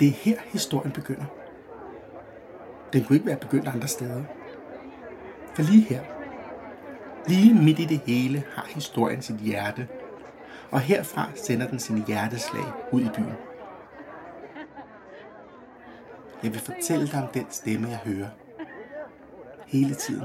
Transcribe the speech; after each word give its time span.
Det 0.00 0.08
er 0.08 0.12
her, 0.12 0.36
historien 0.52 0.92
begynder. 0.92 1.24
Den 2.92 3.04
kunne 3.04 3.16
ikke 3.16 3.26
være 3.26 3.36
begyndt 3.36 3.68
andre 3.68 3.88
steder. 3.88 4.24
For 5.54 5.62
lige 5.62 5.82
her, 5.82 6.00
lige 7.28 7.54
midt 7.54 7.78
i 7.78 7.84
det 7.84 8.00
hele, 8.06 8.44
har 8.52 8.66
historien 8.74 9.22
sit 9.22 9.36
hjerte. 9.36 9.88
Og 10.70 10.80
herfra 10.80 11.28
sender 11.34 11.68
den 11.68 11.78
sine 11.78 12.04
hjerteslag 12.06 12.64
ud 12.92 13.00
i 13.00 13.08
byen. 13.16 13.32
Jeg 16.42 16.52
vil 16.52 16.60
fortælle 16.60 17.06
dig 17.06 17.22
om 17.22 17.28
den 17.34 17.46
stemme, 17.50 17.88
jeg 17.88 17.96
hører. 17.96 18.28
Hele 19.66 19.94
tiden. 19.94 20.24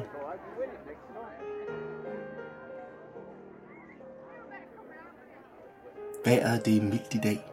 Vejret 6.25 6.65
det 6.65 6.77
er 6.77 6.81
mildt 6.81 7.13
i 7.13 7.17
dag. 7.17 7.50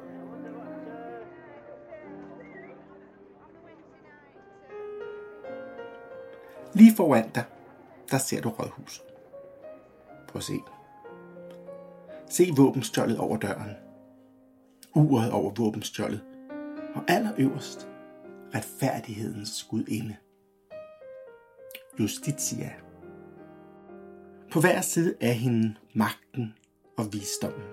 Lige 6.78 6.96
foran 6.96 7.30
dig, 7.34 7.45
der 8.10 8.18
ser 8.18 8.41
du 8.41 8.48
rådhuset. 8.48 9.05
Prøv 10.28 10.38
at 10.38 10.42
se. 10.42 10.52
Se 12.30 12.52
våbenstjålet 12.56 13.18
over 13.18 13.37
døren. 13.37 13.70
Uret 14.95 15.32
over 15.32 15.52
våbenstjålet. 15.56 16.24
Og 16.95 17.02
allerøverst, 17.09 17.88
retfærdighedens 18.54 19.66
gudinde. 19.71 20.16
Justitia. 22.01 22.73
På 24.52 24.60
hver 24.60 24.80
side 24.80 25.15
af 25.21 25.34
hende 25.34 25.74
magten 25.93 26.54
og 26.99 27.12
visdommen. 27.12 27.66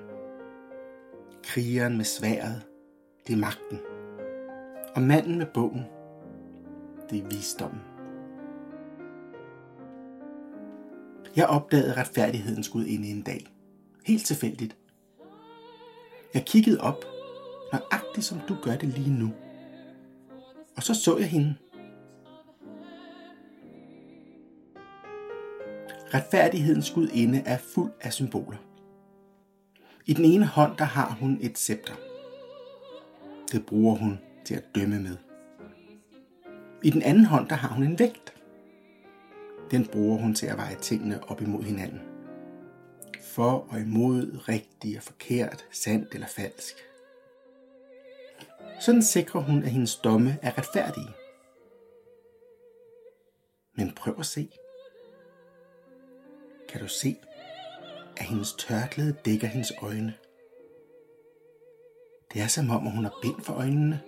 Krigeren 1.44 1.98
med 1.98 2.06
sværet, 2.06 2.62
det 3.28 3.34
er 3.34 3.38
magten. 3.38 3.80
Og 4.96 5.02
manden 5.02 5.38
med 5.38 5.48
bogen, 5.54 5.84
det 7.10 7.20
er 7.20 7.28
visdommen. 7.28 7.95
Jeg 11.36 11.48
opdagede 11.48 11.98
retfærdighedens 11.98 12.70
Gud 12.70 12.86
inde 12.86 13.08
en 13.08 13.22
dag. 13.22 13.46
Helt 14.06 14.26
tilfældigt. 14.26 14.78
Jeg 16.34 16.46
kiggede 16.46 16.82
op, 16.82 17.06
nøjagtigt 17.74 18.26
som 18.26 18.40
du 18.48 18.58
gør 18.62 18.76
det 18.76 18.90
lige 18.90 19.14
nu. 19.14 19.34
Og 20.78 20.84
så 20.84 20.94
så 20.94 21.18
jeg 21.18 21.30
hende. 21.30 21.56
Retfærdighedens 26.14 26.92
Gud 26.92 27.08
inde 27.08 27.44
er 27.46 27.58
fuld 27.58 27.92
af 28.02 28.14
symboler. 28.14 28.58
I 30.06 30.14
den 30.14 30.26
ene 30.26 30.46
hånd, 30.46 30.78
der 30.78 30.86
har 30.86 31.18
hun 31.20 31.38
et 31.42 31.58
scepter. 31.58 31.94
Det 33.52 33.66
bruger 33.66 33.96
hun 33.96 34.20
til 34.46 34.56
at 34.56 34.76
dømme 34.76 35.00
med. 35.00 35.18
I 36.84 36.90
den 36.90 37.02
anden 37.02 37.26
hånd, 37.26 37.50
der 37.50 37.56
har 37.56 37.68
hun 37.68 37.84
en 37.84 38.00
vægt. 38.00 38.35
Den 39.72 39.88
bruger 39.88 40.18
hun 40.18 40.36
til 40.36 40.46
at 40.46 40.58
veje 40.58 40.76
tingene 40.76 41.30
op 41.30 41.42
imod 41.42 41.64
hinanden. 41.64 42.02
For 43.22 43.68
og 43.70 43.80
imod, 43.80 44.50
rigtigt 44.50 44.98
og 44.98 45.04
forkert, 45.04 45.66
sandt 45.72 46.14
eller 46.14 46.28
falsk. 46.28 46.76
Sådan 48.80 49.04
sikrer 49.04 49.42
hun, 49.42 49.64
at 49.64 49.70
hendes 49.70 49.96
domme 49.96 50.38
er 50.42 50.58
retfærdige. 50.58 51.10
Men 53.78 53.94
prøv 53.96 54.16
at 54.20 54.26
se. 54.26 54.50
Kan 56.70 56.82
du 56.82 56.88
se, 56.88 57.16
at 58.18 58.26
hendes 58.26 58.54
tørklæde 58.54 59.16
dækker 59.26 59.48
hendes 59.48 59.74
øjne? 59.82 60.14
Det 62.34 62.42
er 62.42 62.48
som 62.48 62.70
om, 62.70 62.88
at 62.88 62.94
hun 62.94 63.04
har 63.04 63.20
bind 63.22 63.42
for 63.42 63.54
øjnene. 63.54 64.02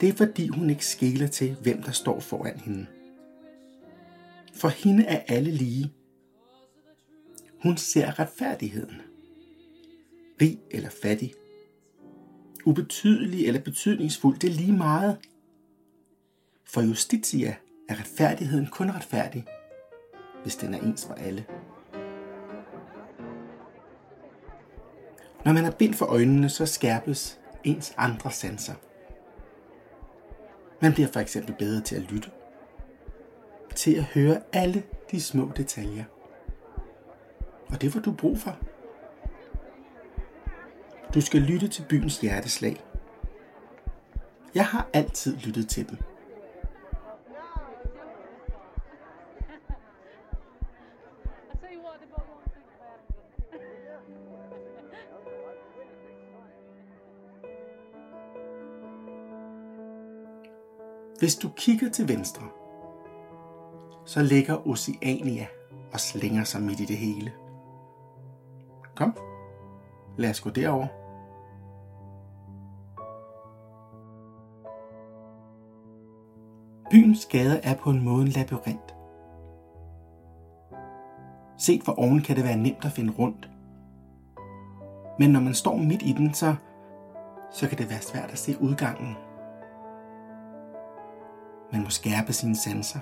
Det 0.00 0.08
er 0.08 0.12
fordi, 0.12 0.48
hun 0.48 0.70
ikke 0.70 0.86
skæler 0.86 1.26
til, 1.26 1.56
hvem 1.62 1.82
der 1.82 1.92
står 1.92 2.20
foran 2.20 2.60
hende. 2.60 2.86
For 4.54 4.68
hende 4.68 5.04
er 5.04 5.20
alle 5.28 5.50
lige. 5.50 5.92
Hun 7.62 7.76
ser 7.76 8.18
retfærdigheden. 8.18 8.96
Rig 10.40 10.58
eller 10.70 10.90
fattig. 11.02 11.34
Ubetydelig 12.64 13.46
eller 13.46 13.60
betydningsfuld, 13.60 14.38
det 14.38 14.50
er 14.50 14.54
lige 14.54 14.72
meget. 14.72 15.18
For 16.64 16.80
justitia 16.80 17.56
er 17.88 18.00
retfærdigheden 18.00 18.66
kun 18.66 18.90
retfærdig, 18.90 19.44
hvis 20.42 20.56
den 20.56 20.74
er 20.74 20.80
ens 20.80 21.06
for 21.06 21.14
alle. 21.14 21.44
Når 25.44 25.52
man 25.52 25.64
er 25.64 25.70
bind 25.70 25.94
for 25.94 26.06
øjnene, 26.06 26.48
så 26.48 26.66
skærpes 26.66 27.38
ens 27.64 27.94
andre 27.96 28.32
sanser. 28.32 28.74
Man 30.82 30.92
bliver 30.92 31.08
for 31.08 31.20
eksempel 31.20 31.54
bedre 31.58 31.80
til 31.80 31.96
at 31.96 32.02
lytte. 32.02 32.30
Til 33.74 33.94
at 33.94 34.04
høre 34.04 34.40
alle 34.52 34.82
de 35.10 35.20
små 35.20 35.50
detaljer. 35.56 36.04
Og 37.68 37.80
det 37.80 37.94
var 37.94 38.00
du 38.00 38.12
brug 38.12 38.38
for. 38.38 38.56
Du 41.14 41.20
skal 41.20 41.40
lytte 41.40 41.68
til 41.68 41.84
byens 41.88 42.20
hjerteslag. 42.20 42.84
Jeg 44.54 44.66
har 44.66 44.88
altid 44.92 45.36
lyttet 45.36 45.68
til 45.68 45.88
dem. 45.88 45.98
Hvis 61.20 61.36
du 61.36 61.48
kigger 61.48 61.90
til 61.90 62.08
venstre, 62.08 62.42
så 64.04 64.22
ligger 64.22 64.68
Oceania 64.68 65.46
og 65.92 66.00
slænger 66.00 66.44
sig 66.44 66.62
midt 66.62 66.80
i 66.80 66.84
det 66.84 66.96
hele. 66.96 67.32
Kom, 68.96 69.16
lad 70.18 70.30
os 70.30 70.40
gå 70.40 70.50
derover. 70.50 70.86
Byens 76.90 77.26
gader 77.26 77.60
er 77.62 77.74
på 77.74 77.90
en 77.90 78.04
måde 78.04 78.22
en 78.22 78.28
labyrint. 78.28 78.94
Set 81.58 81.82
fra 81.84 81.94
oven 81.98 82.22
kan 82.22 82.36
det 82.36 82.44
være 82.44 82.56
nemt 82.56 82.84
at 82.84 82.92
finde 82.92 83.12
rundt. 83.18 83.50
Men 85.18 85.30
når 85.30 85.40
man 85.40 85.54
står 85.54 85.76
midt 85.76 86.02
i 86.02 86.12
den, 86.12 86.34
så, 86.34 86.54
så 87.52 87.68
kan 87.68 87.78
det 87.78 87.90
være 87.90 88.00
svært 88.00 88.30
at 88.30 88.38
se 88.38 88.56
udgangen. 88.60 89.16
Man 91.72 91.82
må 91.82 91.90
skærpe 91.90 92.32
sine 92.32 92.56
sanser. 92.56 93.00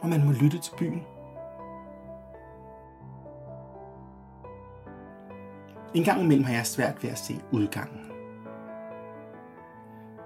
Og 0.00 0.08
man 0.08 0.24
må 0.24 0.32
lytte 0.32 0.58
til 0.58 0.72
byen. 0.78 1.02
En 5.94 6.04
gang 6.04 6.22
imellem 6.22 6.44
har 6.44 6.54
jeg 6.54 6.66
svært 6.66 7.02
ved 7.02 7.10
at 7.10 7.18
se 7.18 7.40
udgangen. 7.52 8.00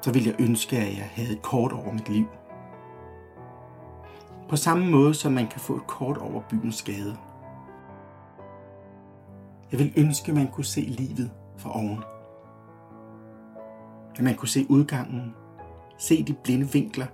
Så 0.01 0.13
vil 0.13 0.25
jeg 0.25 0.35
ønske, 0.39 0.77
at 0.77 0.97
jeg 0.99 1.11
havde 1.13 1.33
et 1.33 1.43
kort 1.43 1.73
over 1.73 1.93
mit 1.93 2.09
liv. 2.09 2.27
På 4.49 4.57
samme 4.57 4.91
måde 4.91 5.15
som 5.15 5.33
man 5.33 5.47
kan 5.47 5.61
få 5.61 5.77
et 5.77 5.87
kort 5.87 6.17
over 6.17 6.43
byens 6.51 6.83
gader. 6.83 7.17
Jeg 9.73 9.79
vil 9.79 9.93
ønske, 9.97 10.29
at 10.29 10.35
man 10.35 10.49
kunne 10.49 10.65
se 10.65 10.81
livet 10.81 11.31
fra 11.57 11.77
oven. 11.77 12.03
At 14.17 14.25
man 14.25 14.35
kunne 14.35 14.49
se 14.49 14.67
udgangen 14.69 15.35
se 15.99 16.23
de 16.23 16.35
blinde 16.45 16.73
vinkler, 16.73 17.07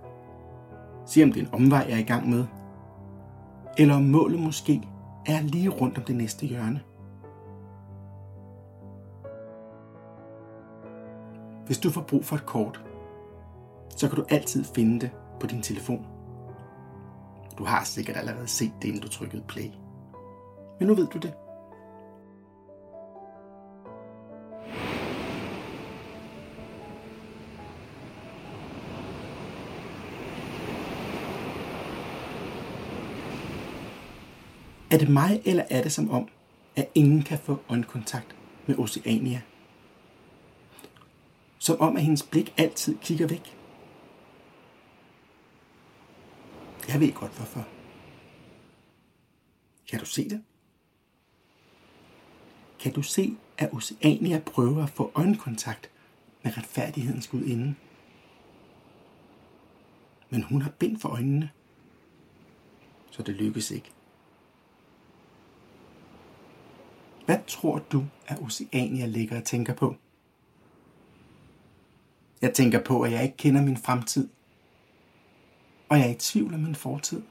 se 1.07 1.23
om 1.23 1.33
det 1.33 1.43
er 1.43 1.47
en 1.47 1.55
omvej, 1.55 1.87
jeg 1.89 1.95
er 1.95 2.01
i 2.01 2.03
gang 2.03 2.31
med, 2.31 2.45
eller 3.79 3.95
om 3.95 4.03
målet 4.03 4.41
måske 4.41 4.83
er 5.27 5.43
lige 5.43 5.69
rundt 5.69 5.99
om 5.99 6.05
det 6.05 6.17
næste 6.17 6.47
hjørne. 6.47 6.81
Hvis 11.67 11.79
du 11.79 11.91
får 11.91 12.01
brug 12.01 12.25
for 12.25 12.37
et 12.37 12.47
kort, 12.47 12.85
så 13.89 14.09
kan 14.09 14.17
du 14.17 14.25
altid 14.29 14.65
finde 14.65 15.01
det 15.01 15.11
på 15.41 15.47
din 15.47 15.63
telefon. 15.63 16.07
Du 17.59 17.65
har 17.65 17.85
sikkert 17.85 18.17
allerede 18.17 18.47
set 18.47 18.73
det, 18.83 18.89
inden 18.89 19.03
du 19.03 19.09
trykkede 19.09 19.45
play. 19.49 19.71
Men 20.79 20.89
nu 20.89 20.95
ved 20.95 21.07
du 21.07 21.19
det. 21.19 21.33
Er 34.94 34.99
det 34.99 35.08
mig, 35.08 35.43
eller 35.44 35.64
er 35.70 35.82
det 35.82 35.93
som 35.93 36.11
om, 36.11 36.29
at 36.76 36.88
ingen 36.94 37.23
kan 37.23 37.38
få 37.38 37.58
øjenkontakt 37.69 38.37
med 38.67 38.79
Oceania? 38.79 39.43
Som 41.58 41.81
om, 41.81 41.96
at 41.96 42.02
hendes 42.02 42.23
blik 42.23 42.55
altid 42.56 42.99
kigger 42.99 43.26
væk. 43.26 43.56
Jeg 46.88 47.00
ved 47.00 47.12
godt 47.12 47.37
hvorfor. 47.37 47.69
Kan 49.91 50.00
du 50.00 50.06
se 50.06 50.29
det? 50.29 50.43
Kan 52.81 52.93
du 52.93 53.02
se 53.02 53.37
at 53.58 53.73
Oceania 53.73 54.38
prøver 54.38 54.82
at 54.82 54.90
få 54.90 55.12
øjenkontakt 55.14 55.90
med 56.43 56.56
retfærdighedens 56.56 57.29
gudinde. 57.29 57.75
Men 60.31 60.43
hun 60.43 60.62
har 60.62 60.70
bind 60.70 60.99
for 60.99 61.08
øjnene, 61.08 61.50
så 63.11 63.23
det 63.23 63.35
lykkes 63.35 63.70
ikke. 63.70 63.90
Hvad 67.25 67.38
tror 67.47 67.79
du, 67.79 68.05
at 68.26 68.43
Oceania 68.43 69.06
ligger 69.06 69.37
og 69.37 69.44
tænker 69.44 69.75
på? 69.75 69.97
Jeg 72.43 72.55
tænker 72.55 72.85
på, 72.85 73.03
at 73.03 73.12
jeg 73.12 73.23
ikke 73.23 73.37
kender 73.37 73.62
min 73.62 73.76
fremtid, 73.76 74.29
og 75.88 75.99
jeg 75.99 76.06
er 76.06 76.11
i 76.11 76.19
tvivl 76.19 76.55
om 76.55 76.61
min 76.61 76.75
fortid. 76.75 77.23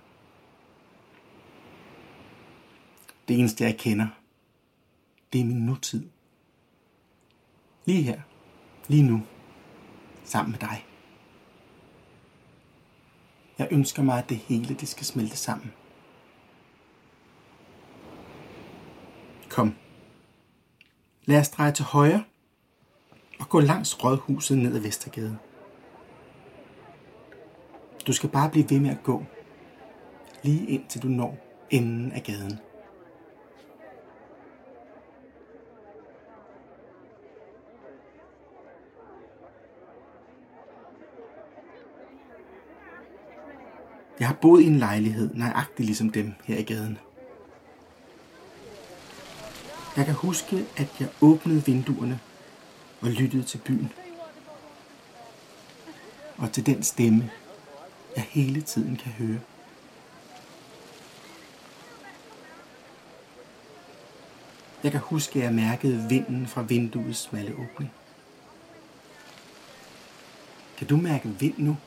Det 3.27 3.39
eneste, 3.39 3.63
jeg 3.63 3.77
kender, 3.77 4.07
det 5.33 5.41
er 5.41 5.45
min 5.45 5.65
nutid. 5.65 6.09
Lige 7.85 8.03
her, 8.03 8.21
lige 8.87 9.03
nu, 9.03 9.21
sammen 10.23 10.51
med 10.51 10.59
dig. 10.59 10.85
Jeg 13.57 13.67
ønsker 13.71 14.03
mig, 14.03 14.17
at 14.17 14.29
det 14.29 14.37
hele 14.37 14.75
det 14.75 14.87
skal 14.87 15.05
smelte 15.05 15.37
sammen. 15.37 15.73
Kom. 19.53 19.75
Lad 21.25 21.39
os 21.39 21.49
dreje 21.49 21.71
til 21.71 21.85
højre 21.85 22.23
og 23.39 23.49
gå 23.49 23.59
langs 23.59 24.03
rådhuset 24.03 24.57
ned 24.57 24.75
ad 24.75 24.79
Vestergade. 24.79 25.37
Du 28.07 28.13
skal 28.13 28.29
bare 28.29 28.49
blive 28.49 28.69
ved 28.69 28.79
med 28.79 28.89
at 28.89 29.03
gå, 29.03 29.25
lige 30.43 30.67
indtil 30.67 31.01
du 31.01 31.07
når 31.07 31.37
enden 31.69 32.11
af 32.11 32.23
gaden. 32.23 32.59
Jeg 44.19 44.27
har 44.27 44.37
boet 44.41 44.61
i 44.61 44.67
en 44.67 44.77
lejlighed, 44.77 45.33
nøjagtigt 45.33 45.85
ligesom 45.85 46.09
dem 46.09 46.33
her 46.43 46.57
i 46.57 46.63
gaden. 46.63 46.97
Jeg 49.97 50.05
kan 50.05 50.13
huske, 50.13 50.65
at 50.77 50.87
jeg 50.99 51.09
åbnede 51.21 51.65
vinduerne 51.65 52.19
og 53.01 53.09
lyttede 53.09 53.43
til 53.43 53.57
byen. 53.57 53.91
Og 56.37 56.51
til 56.51 56.65
den 56.65 56.83
stemme, 56.83 57.31
jeg 58.15 58.25
hele 58.29 58.61
tiden 58.61 58.95
kan 58.95 59.11
høre. 59.11 59.39
Jeg 64.83 64.91
kan 64.91 65.01
huske, 65.01 65.39
at 65.39 65.45
jeg 65.45 65.53
mærkede 65.53 66.09
vinden 66.09 66.47
fra 66.47 66.61
vinduets 66.61 67.19
smalle 67.19 67.53
åbning. 67.53 67.91
Kan 70.77 70.87
du 70.87 70.97
mærke 70.97 71.29
vind 71.39 71.57
nu? 71.57 71.77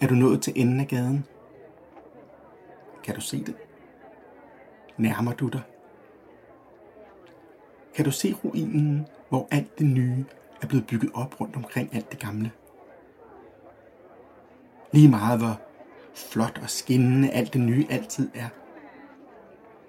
Er 0.00 0.06
du 0.06 0.14
nået 0.14 0.42
til 0.42 0.52
enden 0.56 0.80
af 0.80 0.88
gaden? 0.88 1.24
Kan 3.04 3.14
du 3.14 3.20
se 3.20 3.44
det? 3.44 3.56
Nærmer 4.96 5.32
du 5.32 5.48
dig? 5.48 5.62
Kan 7.94 8.04
du 8.04 8.10
se 8.10 8.34
ruinen, 8.44 9.06
hvor 9.28 9.48
alt 9.50 9.78
det 9.78 9.86
nye 9.86 10.24
er 10.62 10.66
blevet 10.66 10.86
bygget 10.86 11.10
op 11.14 11.40
rundt 11.40 11.56
omkring 11.56 11.94
alt 11.94 12.10
det 12.10 12.18
gamle? 12.18 12.52
Lige 14.92 15.08
meget 15.08 15.38
hvor 15.38 15.60
flot 16.14 16.60
og 16.62 16.70
skinnende 16.70 17.30
alt 17.30 17.52
det 17.52 17.60
nye 17.60 17.86
altid 17.90 18.30
er, 18.34 18.48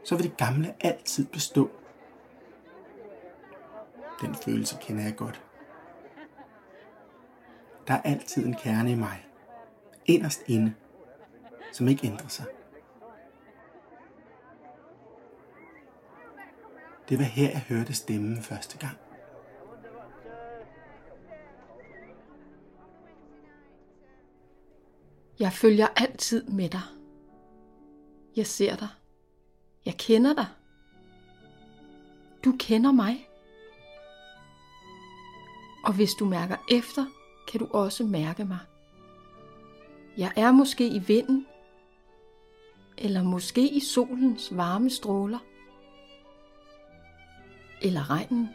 så 0.03 0.15
vil 0.15 0.23
det 0.23 0.37
gamle 0.37 0.73
altid 0.81 1.25
bestå. 1.25 1.69
Den 4.21 4.35
følelse 4.35 4.77
kender 4.81 5.03
jeg 5.03 5.15
godt. 5.15 5.41
Der 7.87 7.93
er 7.93 8.01
altid 8.01 8.45
en 8.45 8.55
kerne 8.55 8.91
i 8.91 8.95
mig, 8.95 9.25
inderst 10.09 10.43
inde, 10.47 10.73
som 11.71 11.87
ikke 11.87 12.07
ændrer 12.07 12.27
sig. 12.27 12.45
Det 17.09 17.17
var 17.17 17.23
her, 17.23 17.49
jeg 17.49 17.61
hørte 17.69 17.93
stemmen 17.93 18.41
første 18.41 18.77
gang. 18.77 18.97
Jeg 25.39 25.53
følger 25.53 25.87
altid 25.95 26.43
med 26.43 26.69
dig. 26.69 26.81
Jeg 28.35 28.47
ser 28.47 28.75
dig. 28.75 28.87
Jeg 29.85 29.93
kender 29.97 30.33
dig. 30.33 30.47
Du 32.45 32.55
kender 32.59 32.91
mig. 32.91 33.27
Og 35.85 35.93
hvis 35.93 36.13
du 36.13 36.25
mærker 36.25 36.55
efter, 36.71 37.05
kan 37.51 37.59
du 37.59 37.67
også 37.71 38.03
mærke 38.03 38.45
mig. 38.45 38.59
Jeg 40.19 40.31
er 40.35 40.51
måske 40.51 40.87
i 40.87 40.99
vinden, 40.99 41.45
eller 42.97 43.23
måske 43.23 43.69
i 43.69 43.79
solens 43.79 44.57
varme 44.57 44.89
stråler, 44.89 45.39
eller 47.81 48.09
regnen. 48.09 48.49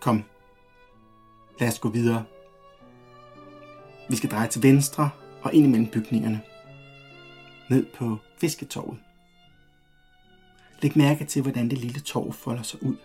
Kom, 0.00 0.24
lad 1.60 1.68
os 1.68 1.78
gå 1.78 1.88
videre. 1.88 2.24
Vi 4.08 4.16
skal 4.16 4.30
dreje 4.30 4.48
til 4.48 4.62
venstre 4.62 5.10
og 5.42 5.54
ind 5.54 5.66
imellem 5.66 5.90
bygningerne. 5.90 6.40
Ned 7.70 7.86
på 7.94 8.18
fisketorvet. 8.40 8.98
Læg 10.82 10.98
mærke 10.98 11.24
til, 11.24 11.42
hvordan 11.42 11.70
det 11.70 11.78
lille 11.78 12.00
torv 12.00 12.32
folder 12.32 12.62
sig 12.62 12.82
ud. 12.82 12.96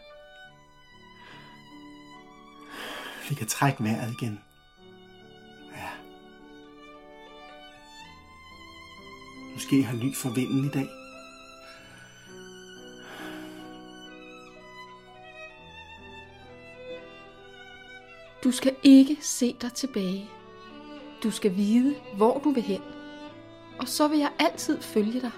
Vi 3.30 3.36
kan 3.36 3.48
trække 3.48 3.84
vejret 3.84 4.14
igen. 4.22 4.40
Ja. 5.76 5.90
Måske 9.54 9.84
har 9.84 9.96
ly 9.98 10.14
for 10.16 10.30
vinden 10.30 10.66
i 10.66 10.70
dag. 10.70 10.90
Du 18.44 18.52
skal 18.52 18.76
ikke 18.84 19.18
se 19.22 19.56
dig 19.62 19.74
tilbage. 19.74 20.30
Du 21.24 21.32
skal 21.32 21.56
vide, 21.56 21.96
hvor 22.16 22.40
du 22.40 22.52
vil 22.52 22.64
hen. 22.64 22.82
Og 23.80 23.88
så 23.88 24.08
vil 24.08 24.20
jeg 24.20 24.32
altid 24.40 24.82
følge 24.82 25.22
dig. 25.22 25.32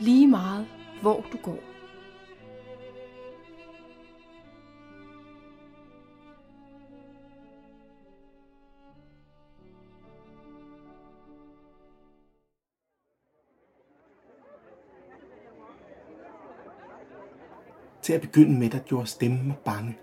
Lige 0.00 0.26
meget, 0.26 0.66
hvor 1.00 1.26
du 1.32 1.38
går. 1.42 1.69
Til 18.10 18.14
at 18.14 18.20
begynde 18.20 18.58
med, 18.58 18.70
der 18.70 18.78
gjorde 18.78 19.06
stemmen 19.06 19.46
mig 19.46 19.56
bange. 19.64 19.98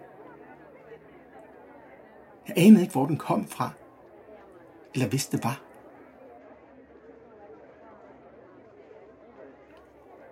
Jeg 2.48 2.54
anede 2.58 2.82
ikke, 2.82 2.92
hvor 2.92 3.06
den 3.06 3.18
kom 3.18 3.48
fra, 3.48 3.70
eller 4.94 5.08
hvis 5.08 5.28
det 5.28 5.44
var. 5.44 5.62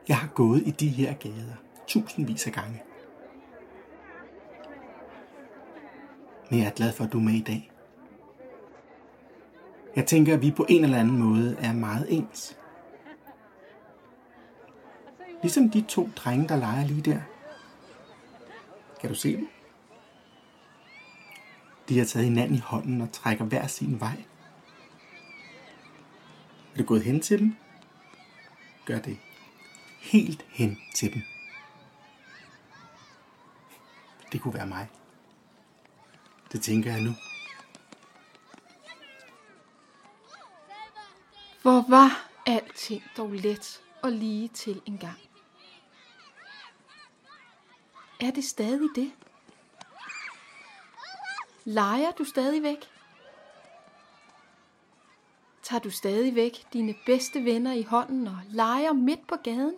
Jeg 0.08 0.18
har 0.18 0.28
gået 0.28 0.62
i 0.66 0.72
de 0.72 0.88
her 0.88 1.14
gader 1.14 1.56
tusindvis 1.88 2.48
af 2.48 2.54
gange. 2.54 2.84
Men 6.50 6.60
jeg 6.60 6.68
er 6.68 6.72
glad 6.72 6.94
for, 6.94 7.04
at 7.04 7.14
du 7.14 7.18
er 7.18 7.24
med 7.24 7.34
i 7.34 7.44
dag. 7.44 7.72
Jeg 9.96 10.06
tænker, 10.06 10.34
at 10.34 10.42
vi 10.42 10.52
på 10.52 10.66
en 10.70 10.84
eller 10.84 11.00
anden 11.00 11.20
måde 11.20 11.58
er 11.60 11.74
meget 11.74 12.08
ens. 12.10 12.60
Ligesom 15.42 15.70
de 15.70 15.82
to 15.82 16.10
drenge, 16.16 16.48
der 16.48 16.56
leger 16.56 16.86
lige 16.86 17.12
der. 17.12 17.22
Kan 19.06 19.14
du 19.14 19.20
se 19.20 19.36
dem? 19.36 19.50
De 21.90 21.98
har 21.98 22.06
taget 22.06 22.26
hinanden 22.26 22.56
i 22.56 22.60
hånden 22.60 23.02
og 23.02 23.12
trækker 23.12 23.46
hver 23.46 23.68
sin 23.68 24.00
vej. 24.00 24.24
Er 26.74 26.78
du 26.78 26.84
gået 26.84 27.04
hen 27.04 27.20
til 27.22 27.40
dem? 27.40 27.56
Gør 28.86 29.00
det. 29.00 29.18
Helt 30.02 30.46
hen 30.50 30.78
til 30.96 31.14
dem. 31.14 31.22
Det 34.32 34.42
kunne 34.42 34.54
være 34.54 34.68
mig. 34.68 34.88
Det 36.52 36.62
tænker 36.62 36.92
jeg 36.92 37.02
nu. 37.02 37.12
Hvor 41.62 41.90
var 41.90 42.30
alting 42.46 43.04
dog 43.18 43.32
let 43.32 43.82
og 44.04 44.12
lige 44.12 44.48
til 44.48 44.82
en 44.86 44.98
gang. 44.98 45.20
Er 48.20 48.32
det 48.32 48.44
stadig 48.44 48.90
det? 48.96 49.12
Leger 51.64 52.12
du 52.12 52.24
stadigvæk? 52.24 52.78
Tager 55.64 55.80
du 55.80 55.92
stadigvæk 55.92 56.68
dine 56.74 56.96
bedste 57.06 57.46
venner 57.46 57.74
i 57.74 57.84
hånden 57.84 58.28
og 58.28 58.38
leger 58.50 58.94
midt 58.94 59.28
på 59.28 59.36
gaden? 59.36 59.76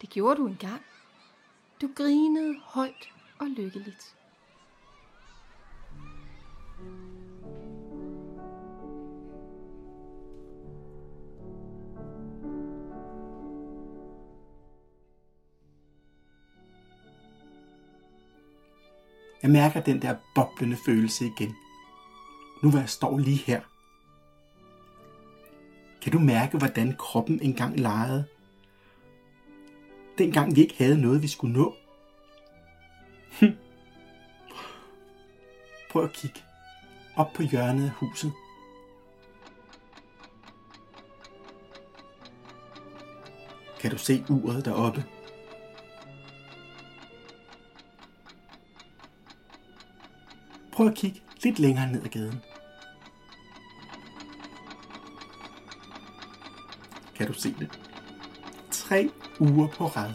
Det 0.00 0.10
gjorde 0.10 0.40
du 0.40 0.46
engang. 0.46 0.82
Du 1.80 1.90
grinede 1.94 2.60
højt 2.60 3.08
og 3.38 3.46
lykkeligt. 3.46 4.16
Jeg 19.44 19.52
mærker 19.52 19.80
den 19.80 20.02
der 20.02 20.14
boblende 20.34 20.76
følelse 20.86 21.26
igen. 21.26 21.56
Nu 22.62 22.70
hvor 22.70 22.78
jeg 22.78 22.88
står 22.88 23.18
lige 23.18 23.36
her. 23.36 23.60
Kan 26.02 26.12
du 26.12 26.18
mærke, 26.18 26.58
hvordan 26.58 26.96
kroppen 26.98 27.40
engang 27.42 27.80
legede? 27.80 28.24
Dengang 30.18 30.56
vi 30.56 30.60
ikke 30.60 30.74
havde 30.78 31.00
noget, 31.00 31.22
vi 31.22 31.28
skulle 31.28 31.52
nå. 31.52 31.74
Hm. 33.40 33.56
Prøv 35.90 36.04
at 36.04 36.12
kigge 36.12 36.40
op 37.16 37.32
på 37.32 37.42
hjørnet 37.42 37.84
af 37.84 37.90
huset. 37.90 38.32
Kan 43.80 43.90
du 43.90 43.98
se 43.98 44.24
uret 44.28 44.64
deroppe? 44.64 45.04
Prøv 50.74 50.86
at 50.86 50.94
kigge 50.94 51.22
lidt 51.42 51.58
længere 51.58 51.92
ned 51.92 52.04
ad 52.04 52.08
gaden. 52.08 52.40
Kan 57.16 57.26
du 57.26 57.32
se 57.32 57.54
det? 57.58 57.80
Tre 58.70 59.10
uger 59.40 59.68
på 59.68 59.86
rad. 59.86 60.14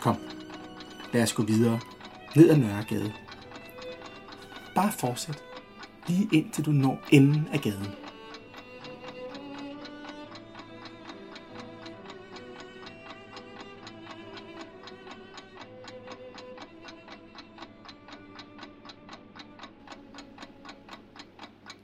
Kom, 0.00 0.16
lad 1.12 1.22
os 1.22 1.32
gå 1.32 1.42
videre 1.42 1.80
ned 2.36 2.50
ad 2.50 2.56
Nørregade. 2.56 3.12
Bare 4.74 4.92
fortsæt, 4.92 5.42
lige 6.08 6.28
indtil 6.32 6.64
du 6.64 6.70
når 6.70 7.00
enden 7.10 7.48
af 7.52 7.60
gaden. 7.60 8.05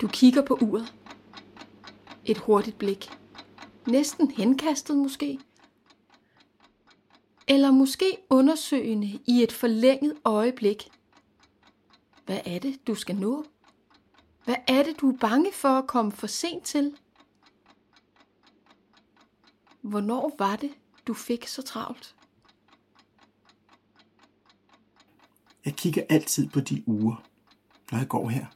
Du 0.03 0.09
kigger 0.09 0.43
på 0.43 0.55
uret. 0.55 0.95
Et 2.25 2.39
hurtigt 2.39 2.79
blik. 2.79 3.11
Næsten 3.87 4.31
henkastet 4.31 4.97
måske. 4.97 5.39
Eller 7.49 7.71
måske 7.71 8.19
undersøgende 8.31 9.21
i 9.27 9.43
et 9.43 9.53
forlænget 9.53 10.19
øjeblik. 10.25 10.89
Hvad 12.27 12.41
er 12.45 12.59
det, 12.59 12.87
du 12.87 12.95
skal 12.95 13.17
nå? 13.17 13.45
Hvad 14.45 14.55
er 14.69 14.83
det, 14.83 15.01
du 15.01 15.13
er 15.13 15.17
bange 15.17 15.53
for 15.53 15.69
at 15.69 15.87
komme 15.87 16.13
for 16.13 16.27
sent 16.27 16.65
til? 16.65 16.97
Hvornår 19.81 20.35
var 20.39 20.57
det, 20.57 20.71
du 21.07 21.15
fik 21.15 21.47
så 21.47 21.63
travlt? 21.63 22.17
Jeg 25.65 25.75
kigger 25.75 26.03
altid 26.09 26.49
på 26.49 26.61
de 26.61 26.83
uger, 26.87 27.25
når 27.91 27.99
jeg 27.99 28.09
går 28.09 28.29
her. 28.29 28.47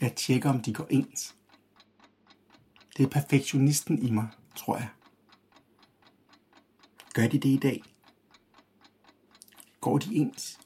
Jeg 0.00 0.14
tjekker, 0.16 0.50
om 0.50 0.62
de 0.62 0.74
går 0.74 0.86
ens. 0.90 1.36
Det 2.96 3.04
er 3.04 3.08
perfektionisten 3.08 4.02
i 4.02 4.10
mig, 4.10 4.28
tror 4.56 4.76
jeg. 4.76 4.88
Gør 7.14 7.26
de 7.26 7.38
det 7.38 7.48
i 7.48 7.56
dag? 7.56 7.82
Går 9.80 9.98
de 9.98 10.14
ens? 10.14 10.60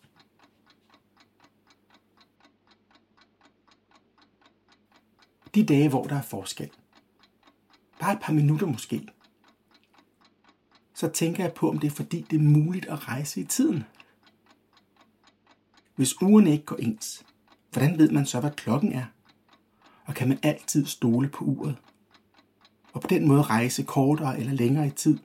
De 5.54 5.66
dage, 5.66 5.88
hvor 5.88 6.04
der 6.04 6.16
er 6.16 6.22
forskel. 6.22 6.70
Bare 8.00 8.12
et 8.12 8.20
par 8.22 8.32
minutter 8.32 8.66
måske. 8.66 9.08
Så 10.94 11.08
tænker 11.08 11.44
jeg 11.44 11.52
på, 11.54 11.68
om 11.68 11.78
det 11.78 11.86
er 11.86 11.90
fordi, 11.90 12.20
det 12.30 12.36
er 12.36 12.42
muligt 12.42 12.86
at 12.86 13.08
rejse 13.08 13.40
i 13.40 13.44
tiden. 13.44 13.84
Hvis 15.94 16.22
ugerne 16.22 16.52
ikke 16.52 16.64
går 16.64 16.76
ens, 16.76 17.24
hvordan 17.70 17.98
ved 17.98 18.10
man 18.10 18.26
så, 18.26 18.40
hvad 18.40 18.50
klokken 18.50 18.92
er? 18.92 19.04
Og 20.12 20.16
kan 20.16 20.28
man 20.28 20.38
altid 20.42 20.86
stole 20.86 21.28
på 21.28 21.44
uret. 21.44 21.76
Og 22.92 23.00
på 23.00 23.06
den 23.08 23.28
måde 23.28 23.42
rejse 23.42 23.82
kortere 23.82 24.38
eller 24.38 24.52
længere 24.52 24.86
i 24.86 24.90
tid. 24.90 25.18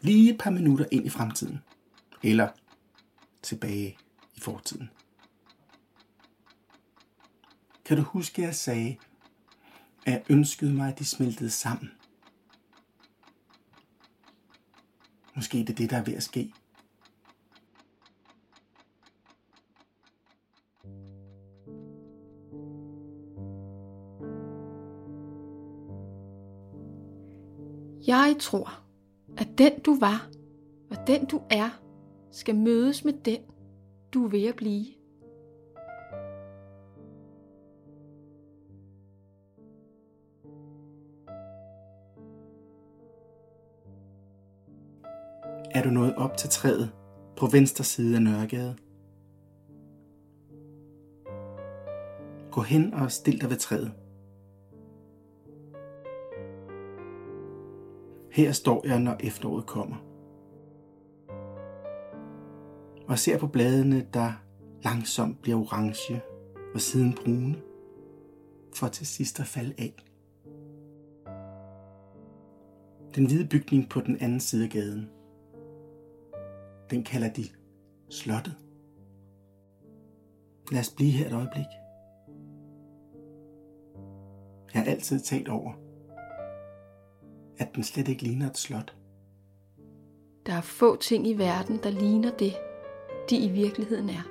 Lige 0.00 0.32
et 0.32 0.38
par 0.38 0.50
minutter 0.50 0.84
ind 0.90 1.06
i 1.06 1.08
fremtiden. 1.08 1.58
Eller 2.22 2.48
tilbage 3.42 3.98
i 4.34 4.40
fortiden. 4.40 4.90
Kan 7.84 7.96
du 7.96 8.02
huske, 8.02 8.42
at 8.42 8.46
jeg 8.46 8.54
sagde, 8.54 8.96
at 10.06 10.12
jeg 10.12 10.22
ønskede 10.28 10.72
mig, 10.72 10.88
at 10.88 10.98
de 10.98 11.04
smeltede 11.04 11.50
sammen? 11.50 11.90
Måske 15.36 15.58
det 15.58 15.70
er 15.70 15.74
det, 15.74 15.90
der 15.90 15.96
er 15.96 16.04
ved 16.04 16.14
at 16.14 16.22
ske. 16.22 16.52
Jeg 28.10 28.36
tror, 28.40 28.82
at 29.38 29.48
den 29.58 29.80
du 29.80 29.98
var 30.00 30.28
og 30.90 30.96
den 31.06 31.24
du 31.24 31.42
er, 31.50 31.80
skal 32.30 32.54
mødes 32.54 33.04
med 33.04 33.12
den, 33.12 33.40
du 34.14 34.24
er 34.24 34.28
ved 34.28 34.44
at 34.44 34.56
blive. 34.56 34.86
Er 45.70 45.82
du 45.82 45.90
nået 45.90 46.14
op 46.14 46.36
til 46.36 46.50
træet 46.50 46.90
på 47.36 47.46
venstre 47.46 47.84
side 47.84 48.16
af 48.16 48.22
Nørregade? 48.22 48.76
Gå 52.50 52.60
hen 52.60 52.94
og 52.94 53.12
stil 53.12 53.40
dig 53.40 53.50
ved 53.50 53.56
træet. 53.56 53.92
Her 58.30 58.52
står 58.52 58.86
jeg, 58.86 59.00
når 59.00 59.16
efteråret 59.20 59.66
kommer. 59.66 59.96
Og 63.08 63.18
ser 63.18 63.38
på 63.38 63.46
bladene, 63.46 64.06
der 64.14 64.32
langsomt 64.84 65.42
bliver 65.42 65.58
orange 65.58 66.22
og 66.74 66.80
siden 66.80 67.14
brune, 67.24 67.56
for 68.76 68.88
til 68.88 69.06
sidst 69.06 69.40
at 69.40 69.46
falde 69.46 69.74
af. 69.78 69.94
Den 73.14 73.26
hvide 73.26 73.48
bygning 73.48 73.88
på 73.88 74.00
den 74.00 74.16
anden 74.20 74.40
side 74.40 74.64
af 74.64 74.70
gaden, 74.70 75.10
den 76.90 77.04
kalder 77.04 77.32
de 77.32 77.44
slottet. 78.10 78.56
Lad 80.72 80.80
os 80.80 80.94
blive 80.96 81.10
her 81.10 81.26
et 81.26 81.32
øjeblik. 81.32 81.66
Jeg 84.74 84.82
har 84.82 84.90
altid 84.90 85.20
talt 85.20 85.48
over, 85.48 85.72
at 87.60 87.74
den 87.74 87.82
slet 87.82 88.08
ikke 88.08 88.22
ligner 88.22 88.50
et 88.50 88.58
slot. 88.58 88.94
Der 90.46 90.52
er 90.52 90.60
få 90.60 90.96
ting 90.96 91.26
i 91.26 91.38
verden, 91.38 91.80
der 91.82 91.90
ligner 91.90 92.30
det, 92.30 92.52
de 93.30 93.36
i 93.36 93.48
virkeligheden 93.48 94.08
er. 94.08 94.22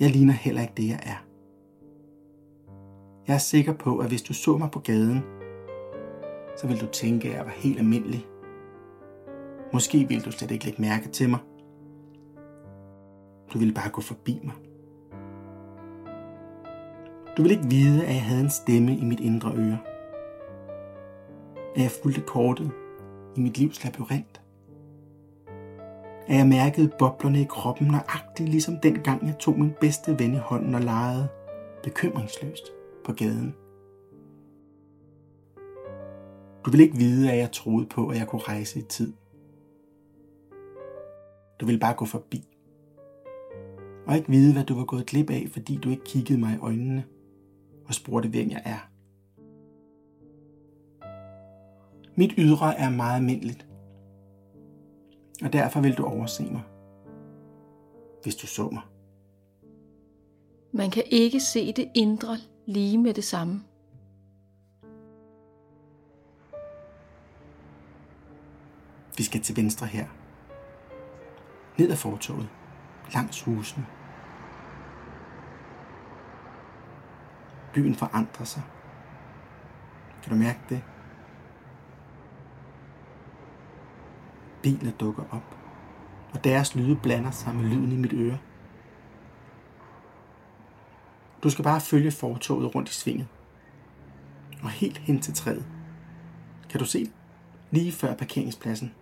Jeg 0.00 0.10
ligner 0.10 0.32
heller 0.32 0.62
ikke 0.62 0.74
det, 0.76 0.88
jeg 0.88 1.00
er. 1.02 1.26
Jeg 3.26 3.34
er 3.34 3.38
sikker 3.38 3.72
på, 3.72 3.98
at 3.98 4.08
hvis 4.08 4.22
du 4.22 4.34
så 4.34 4.56
mig 4.56 4.70
på 4.70 4.80
gaden, 4.80 5.22
så 6.56 6.66
vil 6.66 6.80
du 6.80 6.86
tænke, 6.86 7.28
at 7.28 7.34
jeg 7.34 7.44
var 7.44 7.52
helt 7.52 7.78
almindelig. 7.78 8.26
Måske 9.72 10.08
vil 10.08 10.24
du 10.24 10.30
slet 10.30 10.50
ikke 10.50 10.64
lægge 10.64 10.82
mærke 10.82 11.08
til 11.08 11.30
mig. 11.30 11.38
Du 13.52 13.58
ville 13.58 13.74
bare 13.74 13.90
gå 13.90 14.00
forbi 14.00 14.40
mig. 14.44 14.54
Du 17.36 17.42
vil 17.42 17.50
ikke 17.50 17.66
vide, 17.70 18.06
at 18.06 18.14
jeg 18.14 18.22
havde 18.22 18.40
en 18.40 18.50
stemme 18.50 18.96
i 18.96 19.04
mit 19.04 19.20
indre 19.20 19.52
øre 19.56 19.95
at 21.76 21.82
jeg 21.82 21.90
fulgte 21.90 22.20
kortet 22.20 22.70
i 23.36 23.40
mit 23.40 23.58
livs 23.58 23.84
labyrint. 23.84 24.40
At 26.28 26.36
jeg 26.36 26.46
mærkede 26.46 26.90
boblerne 26.98 27.40
i 27.40 27.44
kroppen 27.44 27.86
nøjagtigt 27.86 28.48
ligesom 28.48 28.78
dengang 28.82 29.26
jeg 29.26 29.38
tog 29.38 29.58
min 29.58 29.72
bedste 29.80 30.18
ven 30.18 30.34
i 30.34 30.38
hånden 30.38 30.74
og 30.74 30.80
legede 30.80 31.28
bekymringsløst 31.82 32.72
på 33.04 33.12
gaden. 33.12 33.54
Du 36.64 36.70
vil 36.70 36.80
ikke 36.80 36.96
vide, 36.96 37.32
at 37.32 37.38
jeg 37.38 37.52
troede 37.52 37.86
på, 37.86 38.08
at 38.08 38.18
jeg 38.18 38.26
kunne 38.26 38.42
rejse 38.42 38.78
i 38.78 38.82
tid. 38.82 39.12
Du 41.60 41.66
vil 41.66 41.80
bare 41.80 41.94
gå 41.94 42.04
forbi. 42.04 42.44
Og 44.06 44.16
ikke 44.16 44.30
vide, 44.30 44.52
hvad 44.52 44.64
du 44.64 44.74
var 44.74 44.84
gået 44.84 45.06
glip 45.06 45.30
af, 45.30 45.46
fordi 45.52 45.76
du 45.76 45.90
ikke 45.90 46.04
kiggede 46.04 46.40
mig 46.40 46.54
i 46.54 46.58
øjnene 46.58 47.04
og 47.86 47.94
spurgte, 47.94 48.28
hvem 48.28 48.50
jeg 48.50 48.62
er. 48.64 48.95
Mit 52.18 52.34
ydre 52.38 52.78
er 52.78 52.90
meget 52.90 53.16
almindeligt, 53.16 53.66
og 55.44 55.52
derfor 55.52 55.80
vil 55.80 55.94
du 55.94 56.04
overse 56.04 56.44
mig, 56.44 56.62
hvis 58.22 58.36
du 58.36 58.46
så 58.46 58.68
mig. 58.72 58.82
Man 60.72 60.90
kan 60.90 61.02
ikke 61.06 61.40
se 61.40 61.72
det 61.72 61.88
indre 61.94 62.36
lige 62.66 62.98
med 62.98 63.14
det 63.14 63.24
samme. 63.24 63.62
Vi 69.16 69.22
skal 69.22 69.40
til 69.40 69.56
venstre 69.56 69.86
her. 69.86 70.06
Ned 71.78 71.90
ad 71.90 71.96
fortoget. 71.96 72.48
Langs 73.14 73.42
husene. 73.42 73.86
Byen 77.74 77.94
forandrer 77.94 78.44
sig. 78.44 78.62
Kan 80.22 80.32
du 80.32 80.38
mærke 80.38 80.60
det? 80.68 80.82
Biler 84.66 84.92
dukker 84.92 85.22
op, 85.30 85.56
og 86.32 86.44
deres 86.44 86.74
lyde 86.74 86.96
blander 86.96 87.30
sig 87.30 87.54
med 87.54 87.64
lyden 87.64 87.92
i 87.92 87.96
mit 87.96 88.12
øre. 88.12 88.38
Du 91.42 91.50
skal 91.50 91.64
bare 91.64 91.80
følge 91.80 92.10
fortoget 92.10 92.74
rundt 92.74 92.88
i 92.88 92.92
svinget. 92.92 93.26
Og 94.62 94.70
helt 94.70 94.98
hen 94.98 95.20
til 95.20 95.34
træet. 95.34 95.66
Kan 96.70 96.80
du 96.80 96.86
se 96.86 97.04
det? 97.04 97.12
Lige 97.70 97.92
før 97.92 98.14
parkeringspladsen. 98.14 98.94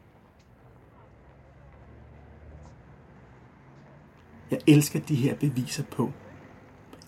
Jeg 4.50 4.58
elsker 4.66 5.00
de 5.00 5.14
her 5.14 5.36
beviser 5.36 5.84
på, 5.84 6.12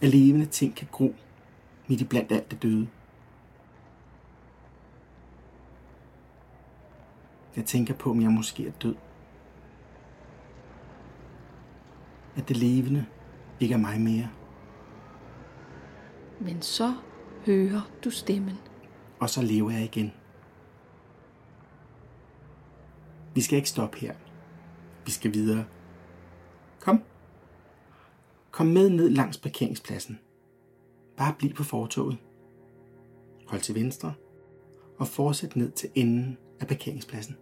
at 0.02 0.08
levende 0.08 0.46
ting 0.46 0.74
kan 0.74 0.88
gro 0.92 1.14
midt 1.86 2.00
i 2.00 2.04
blandt 2.04 2.32
alt 2.32 2.50
det 2.50 2.62
døde. 2.62 2.88
Jeg 7.56 7.64
tænker 7.64 7.94
på, 7.94 8.10
om 8.10 8.22
jeg 8.22 8.30
måske 8.30 8.66
er 8.66 8.72
død. 8.72 8.94
At 12.36 12.48
det 12.48 12.56
levende 12.56 13.06
ikke 13.60 13.74
er 13.74 13.78
mig 13.78 14.00
mere. 14.00 14.28
Men 16.40 16.62
så 16.62 16.94
hører 17.46 17.90
du 18.04 18.10
stemmen. 18.10 18.58
Og 19.20 19.30
så 19.30 19.42
lever 19.42 19.70
jeg 19.70 19.84
igen. 19.84 20.12
Vi 23.34 23.40
skal 23.40 23.56
ikke 23.56 23.68
stoppe 23.68 23.98
her. 23.98 24.14
Vi 25.04 25.10
skal 25.10 25.34
videre. 25.34 25.64
Kom. 26.80 27.02
Kom 28.50 28.66
med 28.66 28.90
ned 28.90 29.10
langs 29.10 29.38
parkeringspladsen. 29.38 30.18
Bare 31.16 31.34
bliv 31.38 31.54
på 31.54 31.64
fortoget. 31.64 32.18
Hold 33.46 33.60
til 33.60 33.74
venstre 33.74 34.14
og 34.98 35.06
fortsæt 35.06 35.56
ned 35.56 35.70
til 35.70 35.90
enden 35.94 36.38
af 36.60 36.66
parkeringspladsen. 36.66 37.36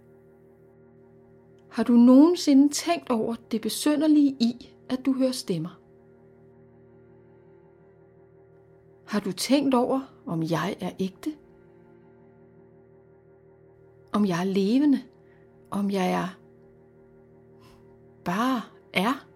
Har 1.74 1.82
du 1.82 1.92
nogensinde 1.92 2.74
tænkt 2.74 3.10
over 3.10 3.34
det 3.50 3.60
besønderlige 3.60 4.36
i, 4.40 4.74
at 4.88 5.06
du 5.06 5.12
hører 5.12 5.32
stemmer? 5.32 5.80
Har 9.06 9.20
du 9.20 9.32
tænkt 9.32 9.74
over, 9.74 10.00
om 10.26 10.42
jeg 10.42 10.76
er 10.80 10.90
ægte? 10.98 11.30
Om 14.12 14.26
jeg 14.26 14.40
er 14.40 14.44
levende? 14.44 15.02
Om 15.70 15.90
jeg 15.90 16.12
er 16.12 16.38
bare 18.24 18.62
er? 18.92 19.26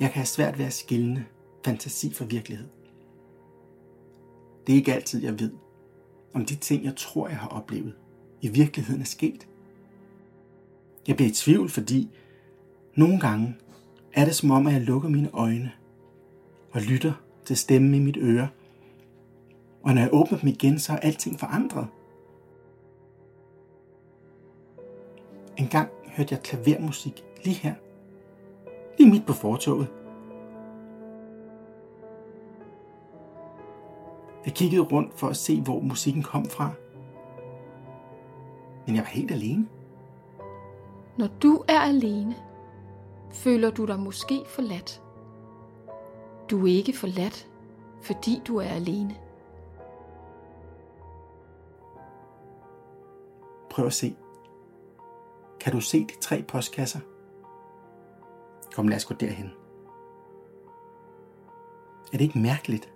Jeg 0.00 0.08
kan 0.08 0.14
have 0.14 0.26
svært 0.26 0.58
ved 0.58 0.64
at 0.64 0.72
skille 0.72 1.26
fantasi 1.64 2.12
fra 2.14 2.24
virkelighed. 2.24 2.68
Det 4.66 4.72
er 4.72 4.76
ikke 4.76 4.94
altid, 4.94 5.22
jeg 5.22 5.40
ved, 5.40 5.65
om 6.36 6.44
de 6.44 6.54
ting, 6.54 6.84
jeg 6.84 6.96
tror, 6.96 7.28
jeg 7.28 7.36
har 7.36 7.48
oplevet, 7.48 7.94
i 8.40 8.48
virkeligheden 8.48 9.00
er 9.00 9.06
sket. 9.06 9.48
Jeg 11.06 11.16
bliver 11.16 11.30
i 11.30 11.32
tvivl, 11.32 11.68
fordi 11.68 12.10
nogle 12.94 13.20
gange 13.20 13.56
er 14.12 14.24
det 14.24 14.34
som 14.34 14.50
om, 14.50 14.66
at 14.66 14.72
jeg 14.72 14.82
lukker 14.82 15.08
mine 15.08 15.30
øjne 15.32 15.72
og 16.72 16.80
lytter 16.80 17.12
til 17.44 17.56
stemmen 17.56 17.94
i 17.94 17.98
mit 17.98 18.16
øre. 18.20 18.48
Og 19.82 19.94
når 19.94 20.00
jeg 20.00 20.10
åbner 20.12 20.38
dem 20.38 20.48
igen, 20.48 20.78
så 20.78 20.92
er 20.92 20.96
alting 20.96 21.40
forandret. 21.40 21.86
En 25.56 25.68
gang 25.68 25.88
hørte 26.06 26.34
jeg 26.34 26.42
klavermusik 26.42 27.24
lige 27.44 27.56
her 27.56 27.74
lige 28.98 29.10
midt 29.10 29.26
på 29.26 29.32
fortoget. 29.32 29.88
Jeg 34.46 34.54
kiggede 34.54 34.82
rundt 34.82 35.14
for 35.14 35.28
at 35.28 35.36
se, 35.36 35.60
hvor 35.60 35.80
musikken 35.80 36.22
kom 36.22 36.44
fra. 36.44 36.70
Men 38.86 38.96
jeg 38.96 39.02
var 39.02 39.08
helt 39.08 39.30
alene. 39.30 39.68
Når 41.18 41.28
du 41.42 41.64
er 41.68 41.80
alene, 41.80 42.36
føler 43.32 43.70
du 43.70 43.84
dig 43.84 44.00
måske 44.00 44.44
forladt. 44.46 45.02
Du 46.50 46.66
er 46.66 46.72
ikke 46.72 46.92
forladt, 46.96 47.48
fordi 48.02 48.42
du 48.46 48.56
er 48.56 48.68
alene. 48.68 49.16
Prøv 53.70 53.86
at 53.86 53.92
se. 53.92 54.16
Kan 55.60 55.72
du 55.72 55.80
se 55.80 56.00
de 56.00 56.18
tre 56.20 56.42
postkasser? 56.48 57.00
Kom, 58.74 58.88
lad 58.88 58.96
os 58.96 59.04
gå 59.04 59.14
derhen. 59.14 59.50
Er 62.12 62.18
det 62.18 62.20
ikke 62.20 62.38
mærkeligt? 62.38 62.95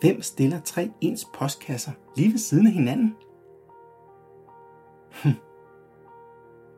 Hvem 0.00 0.22
stiller 0.22 0.60
tre 0.60 0.90
ens 1.00 1.24
postkasser 1.34 1.92
lige 2.16 2.32
ved 2.32 2.38
siden 2.38 2.66
af 2.66 2.72
hinanden? 2.72 3.16
Hm. 5.22 5.32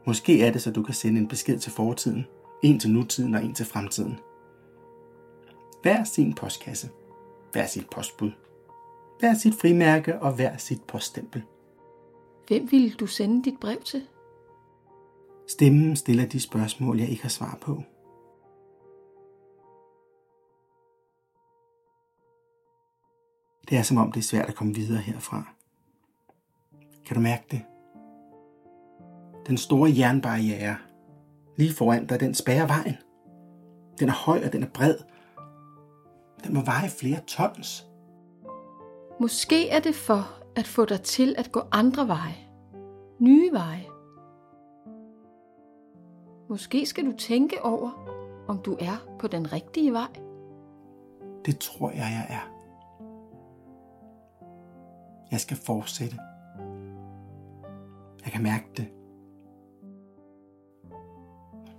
Måske 0.07 0.43
er 0.43 0.53
det, 0.53 0.63
så 0.63 0.71
du 0.71 0.83
kan 0.83 0.95
sende 0.95 1.21
en 1.21 1.29
besked 1.29 1.59
til 1.59 1.73
fortiden, 1.73 2.27
en 2.63 2.79
til 2.79 2.91
nutiden 2.91 3.35
og 3.35 3.45
en 3.45 3.55
til 3.55 3.67
fremtiden. 3.67 4.19
Hver 5.83 6.05
sin 6.05 6.35
postkasse, 6.35 6.91
hver 7.53 7.67
sit 7.67 7.91
postbud, 7.91 8.31
hver 9.19 9.35
sit 9.35 9.55
frimærke 9.55 10.23
og 10.23 10.33
hver 10.33 10.57
sit 10.57 10.83
poststempel. 10.83 11.43
Hvem 12.49 12.69
ville 12.71 12.91
du 12.91 13.07
sende 13.07 13.45
dit 13.45 13.61
brev 13.61 13.83
til? 13.83 14.03
Stemmen 15.49 15.97
stiller 15.97 16.27
de 16.27 16.41
spørgsmål, 16.41 16.99
jeg 16.99 17.09
ikke 17.09 17.23
har 17.23 17.29
svar 17.29 17.59
på. 17.61 17.83
Det 23.71 23.79
er 23.79 23.83
som 23.83 23.97
om, 23.97 24.13
det 24.13 24.21
er 24.21 24.25
svært 24.25 24.49
at 24.49 24.55
komme 24.55 24.75
videre 24.75 25.01
herfra. 25.01 25.43
Kan 27.07 27.17
du 27.17 27.21
mærke 27.21 27.45
det? 27.51 27.63
Den 29.47 29.57
store 29.57 29.93
jernbarriere 29.99 30.77
lige 31.57 31.75
foran 31.75 32.07
dig, 32.07 32.21
den 32.21 32.35
spærrer 32.35 32.67
vejen. 32.67 32.97
Den 33.99 34.09
er 34.09 34.13
høj, 34.13 34.43
og 34.45 34.53
den 34.53 34.63
er 34.63 34.69
bred. 34.75 34.97
Den 36.45 36.55
må 36.55 36.61
veje 36.61 36.89
flere 36.89 37.21
tons. 37.27 37.87
Måske 39.21 39.69
er 39.69 39.81
det 39.81 39.95
for 39.95 40.29
at 40.57 40.67
få 40.67 40.85
dig 40.85 41.03
til 41.03 41.35
at 41.39 41.53
gå 41.53 41.63
andre 41.73 42.09
veje. 42.09 42.37
Nye 43.19 43.53
veje. 43.53 43.87
Måske 46.49 46.87
skal 46.87 47.07
du 47.07 47.13
tænke 47.19 47.65
over, 47.65 47.91
om 48.49 48.59
du 48.59 48.77
er 48.81 49.17
på 49.19 49.27
den 49.27 49.53
rigtige 49.53 49.93
vej. 49.93 50.21
Det 51.45 51.59
tror 51.59 51.91
jeg, 51.91 51.99
jeg 51.99 52.27
er. 52.29 52.60
Jeg 55.31 55.41
skal 55.41 55.57
fortsætte. 55.57 56.17
Jeg 58.25 58.33
kan 58.33 58.43
mærke 58.43 58.67
det. 58.77 58.89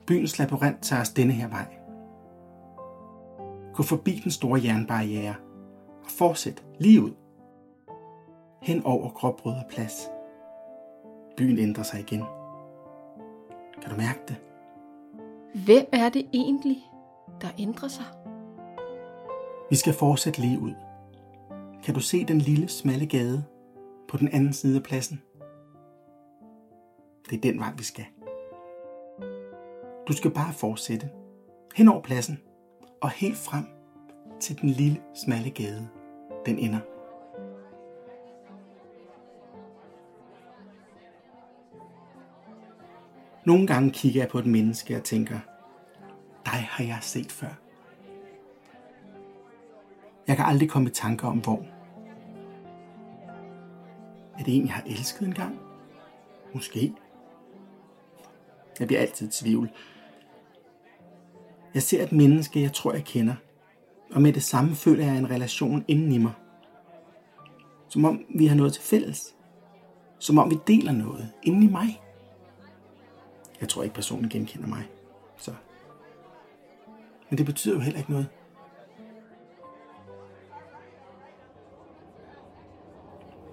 Byens 0.07 0.39
labyrint 0.39 0.81
tager 0.81 1.01
os 1.01 1.09
denne 1.09 1.33
her 1.33 1.47
vej. 1.47 1.65
Gå 3.73 3.83
forbi 3.83 4.21
den 4.23 4.31
store 4.31 4.61
jernbarriere 4.63 5.35
og 6.03 6.09
fortsæt 6.09 6.63
lige 6.79 7.03
ud. 7.03 7.11
Hen 8.61 8.83
over 8.85 9.09
Gråbrød 9.09 9.55
plads. 9.69 10.09
Byen 11.37 11.57
ændrer 11.59 11.83
sig 11.83 11.99
igen. 11.99 12.23
Kan 13.81 13.91
du 13.91 13.97
mærke 13.97 14.19
det? 14.27 14.35
Hvem 15.65 15.85
er 15.93 16.09
det 16.09 16.25
egentlig, 16.33 16.77
der 17.41 17.47
ændrer 17.59 17.87
sig? 17.87 18.05
Vi 19.69 19.75
skal 19.75 19.93
fortsætte 19.93 20.41
lige 20.41 20.59
ud. 20.59 20.73
Kan 21.83 21.93
du 21.93 21.99
se 21.99 22.25
den 22.25 22.37
lille, 22.37 22.67
smalle 22.67 23.05
gade 23.05 23.43
på 24.07 24.17
den 24.17 24.27
anden 24.27 24.53
side 24.53 24.77
af 24.77 24.83
pladsen? 24.83 25.21
Det 27.29 27.37
er 27.37 27.41
den 27.41 27.59
vej, 27.59 27.73
vi 27.77 27.83
skal. 27.83 28.05
Du 30.07 30.13
skal 30.13 30.31
bare 30.31 30.53
fortsætte 30.53 31.09
hen 31.75 31.87
over 31.87 32.01
pladsen 32.01 32.39
og 33.01 33.09
helt 33.09 33.37
frem 33.37 33.65
til 34.39 34.61
den 34.61 34.69
lille, 34.69 35.01
smalle 35.25 35.49
gade, 35.49 35.89
den 36.45 36.59
ender. 36.59 36.79
Nogle 43.45 43.67
gange 43.67 43.91
kigger 43.91 44.21
jeg 44.21 44.29
på 44.29 44.39
et 44.39 44.45
menneske 44.45 44.95
og 44.95 45.03
tænker, 45.03 45.39
dig 46.45 46.67
har 46.69 46.83
jeg 46.83 46.97
set 47.01 47.31
før. 47.31 47.60
Jeg 50.27 50.35
kan 50.35 50.45
aldrig 50.45 50.69
komme 50.69 50.89
i 50.89 50.91
tanker 50.91 51.27
om 51.27 51.37
hvor. 51.37 51.65
Er 54.39 54.43
det 54.43 54.55
en, 54.55 54.65
jeg 54.65 54.73
har 54.73 54.83
elsket 54.85 55.27
engang? 55.27 55.59
Måske. 56.53 56.93
Jeg 58.79 58.87
bliver 58.87 59.01
altid 59.01 59.27
i 59.27 59.31
tvivl. 59.31 59.69
Jeg 61.73 61.83
ser 61.83 62.03
et 62.03 62.11
menneske, 62.11 62.61
jeg 62.61 62.73
tror, 62.73 62.93
jeg 62.93 63.03
kender. 63.03 63.35
Og 64.11 64.21
med 64.21 64.33
det 64.33 64.43
samme 64.43 64.75
føler 64.75 65.05
jeg 65.05 65.17
en 65.17 65.29
relation 65.29 65.85
inden 65.87 66.11
i 66.11 66.17
mig. 66.17 66.33
Som 67.87 68.05
om 68.05 68.25
vi 68.35 68.47
har 68.47 68.55
noget 68.55 68.73
til 68.73 68.83
fælles. 68.83 69.35
Som 70.19 70.37
om 70.37 70.51
vi 70.51 70.57
deler 70.67 70.91
noget 70.91 71.31
inden 71.43 71.63
i 71.63 71.67
mig. 71.67 72.01
Jeg 73.61 73.69
tror 73.69 73.83
ikke, 73.83 73.95
personen 73.95 74.29
genkender 74.29 74.67
mig. 74.67 74.83
Så. 75.37 75.53
Men 77.29 77.37
det 77.37 77.45
betyder 77.45 77.75
jo 77.75 77.81
heller 77.81 77.99
ikke 77.99 78.11
noget. 78.11 78.27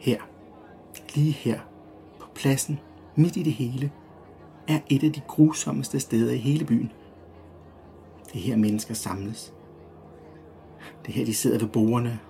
Her, 0.08 0.20
lige 1.14 1.32
her, 1.32 1.60
på 2.20 2.26
pladsen, 2.34 2.80
midt 3.16 3.36
i 3.36 3.42
det 3.42 3.52
hele, 3.52 3.92
er 4.68 4.80
et 4.88 5.04
af 5.04 5.12
de 5.12 5.20
grusommeste 5.28 6.00
steder 6.00 6.32
i 6.32 6.36
hele 6.36 6.64
byen. 6.64 6.92
Det 8.26 8.34
er 8.34 8.38
her 8.38 8.56
mennesker 8.56 8.94
samles. 8.94 9.54
Det 11.02 11.08
er 11.08 11.12
her, 11.12 11.24
de 11.24 11.34
sidder 11.34 11.58
ved 11.58 11.68
bordene. 11.68 12.20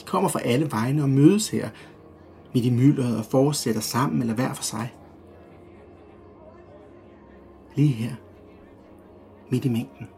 De 0.00 0.04
kommer 0.04 0.28
fra 0.28 0.40
alle 0.40 0.72
vegne 0.72 1.02
og 1.02 1.08
mødes 1.08 1.48
her, 1.48 1.68
midt 2.54 2.64
i 2.64 2.70
myldret 2.70 3.18
og 3.18 3.24
fortsætter 3.24 3.80
sammen 3.80 4.20
eller 4.20 4.34
hver 4.34 4.52
for 4.52 4.62
sig. 4.62 4.94
Lige 7.74 7.88
her, 7.88 8.14
midt 9.50 9.64
i 9.64 9.68
mængden, 9.68 10.08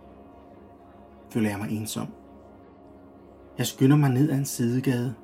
føler 1.30 1.50
jeg 1.50 1.58
mig 1.58 1.70
ensom. 1.70 2.06
Jeg 3.58 3.66
skynder 3.66 3.96
mig 3.96 4.10
ned 4.10 4.30
ad 4.30 4.38
en 4.38 4.44
sidegade 4.44 5.14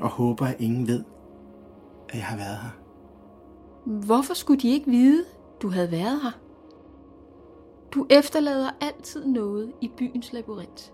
og 0.00 0.08
håber, 0.08 0.46
at 0.46 0.60
ingen 0.60 0.86
ved, 0.86 1.04
at 2.08 2.14
jeg 2.14 2.24
har 2.24 2.36
været 2.36 2.58
her. 2.58 2.70
Hvorfor 3.84 4.34
skulle 4.34 4.60
de 4.60 4.68
ikke 4.68 4.90
vide, 4.90 5.24
du 5.62 5.68
havde 5.68 5.90
været 5.90 6.20
her? 6.22 6.30
Du 7.94 8.06
efterlader 8.10 8.70
altid 8.80 9.26
noget 9.26 9.72
i 9.80 9.90
byens 9.96 10.32
labyrint. 10.32 10.92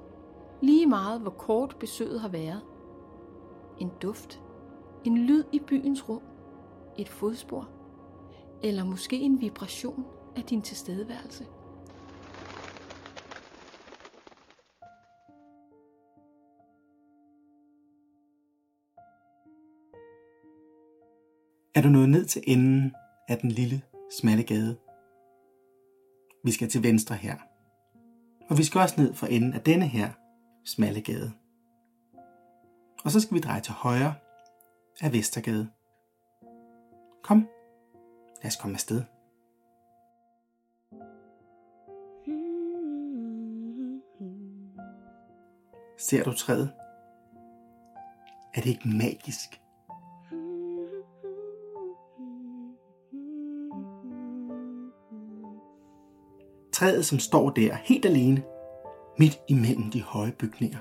Lige 0.61 0.87
meget 0.87 1.20
hvor 1.20 1.30
kort 1.30 1.76
besøget 1.80 2.20
har 2.20 2.28
været. 2.28 2.61
En 3.78 3.90
duft. 4.02 4.40
En 5.04 5.18
lyd 5.18 5.44
i 5.52 5.58
byens 5.58 6.08
rum. 6.08 6.22
Et 6.96 7.08
fodspor. 7.08 7.68
Eller 8.62 8.84
måske 8.84 9.20
en 9.20 9.40
vibration 9.40 10.04
af 10.37 10.42
din 10.42 10.62
tilstedeværelse. 10.62 11.46
Er 21.78 21.82
du 21.82 21.88
nået 21.88 22.08
ned 22.08 22.24
til 22.24 22.42
enden 22.46 22.94
af 23.28 23.38
den 23.38 23.50
lille, 23.50 23.82
smalle 24.20 24.42
gade. 24.42 24.76
Vi 26.44 26.50
skal 26.50 26.68
til 26.68 26.82
venstre 26.82 27.16
her. 27.16 27.36
Og 28.50 28.58
vi 28.58 28.64
skal 28.64 28.80
også 28.80 29.00
ned 29.00 29.14
for 29.14 29.26
enden 29.26 29.52
af 29.52 29.60
denne 29.60 29.86
her 29.86 30.10
smalle 30.64 31.00
gade. 31.00 31.32
Og 33.04 33.10
så 33.10 33.20
skal 33.20 33.34
vi 33.34 33.40
dreje 33.40 33.60
til 33.60 33.72
højre 33.72 34.14
af 35.00 35.12
Vestergade. 35.12 35.68
Kom, 37.22 37.48
lad 38.42 38.46
os 38.46 38.56
komme 38.56 38.74
afsted. 38.74 39.02
Ser 45.98 46.24
du 46.24 46.32
træet? 46.32 46.72
Er 48.54 48.60
det 48.60 48.66
ikke 48.66 48.88
magisk? 48.88 49.67
Træet, 56.78 57.06
som 57.06 57.18
står 57.18 57.50
der 57.50 57.74
helt 57.74 58.06
alene, 58.06 58.42
midt 59.18 59.40
imellem 59.48 59.90
de 59.90 60.02
høje 60.02 60.32
bygninger. 60.32 60.78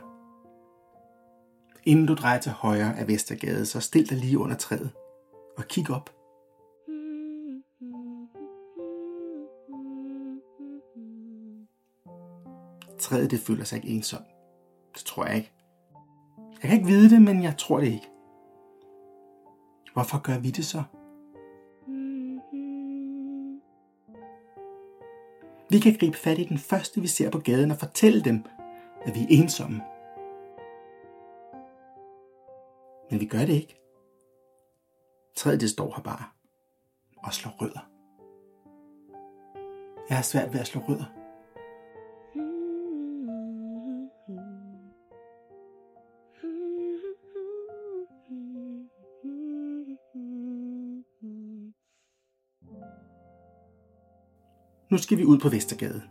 Inden 1.85 2.05
du 2.05 2.13
drejer 2.13 2.39
til 2.39 2.51
højre 2.51 2.99
af 2.99 3.07
Vestergade, 3.07 3.65
så 3.65 3.79
stil 3.79 4.09
dig 4.09 4.17
lige 4.17 4.39
under 4.39 4.55
træet 4.55 4.91
og 5.57 5.63
kig 5.63 5.89
op. 5.91 6.09
Træet 12.99 13.31
det 13.31 13.39
føler 13.39 13.63
sig 13.63 13.75
ikke 13.75 13.89
ensom. 13.89 14.21
Det 14.93 15.03
tror 15.05 15.25
jeg 15.25 15.35
ikke. 15.35 15.51
Jeg 16.51 16.69
kan 16.69 16.73
ikke 16.73 16.87
vide 16.87 17.09
det, 17.09 17.21
men 17.21 17.43
jeg 17.43 17.57
tror 17.57 17.79
det 17.79 17.87
ikke. 17.87 18.09
Hvorfor 19.93 20.21
gør 20.21 20.37
vi 20.39 20.51
det 20.51 20.65
så? 20.65 20.83
Vi 25.69 25.79
kan 25.79 25.97
gribe 25.99 26.17
fat 26.17 26.39
i 26.39 26.43
den 26.43 26.57
første, 26.57 27.01
vi 27.01 27.07
ser 27.07 27.29
på 27.29 27.39
gaden 27.39 27.71
og 27.71 27.77
fortælle 27.77 28.21
dem, 28.23 28.43
at 29.01 29.15
vi 29.15 29.19
er 29.19 29.27
ensomme. 29.29 29.81
Men 33.11 33.19
vi 33.19 33.25
gør 33.25 33.45
det 33.45 33.53
ikke. 33.53 33.81
Træet 35.35 35.61
det 35.61 35.69
står 35.69 35.93
her 35.95 36.03
bare 36.03 36.23
og 37.17 37.33
slår 37.33 37.51
rødder. 37.61 37.89
Jeg 40.09 40.17
har 40.17 40.23
svært 40.23 40.53
ved 40.53 40.59
at 40.59 40.67
slå 40.67 40.81
rødder. 40.81 41.16
Nu 54.89 54.97
skal 54.97 55.17
vi 55.17 55.25
ud 55.25 55.39
på 55.39 55.49
Vestergade. 55.49 56.01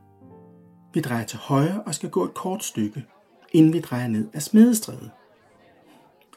Vi 0.95 1.01
drejer 1.01 1.25
til 1.25 1.39
højre 1.39 1.83
og 1.83 1.95
skal 1.95 2.11
gå 2.11 2.25
et 2.25 2.35
kort 2.35 2.65
stykke, 2.65 3.05
inden 3.53 3.73
vi 3.73 3.81
drejer 3.81 4.09
ned 4.09 4.29
ad 4.35 4.41
Smedestræde. 4.41 5.11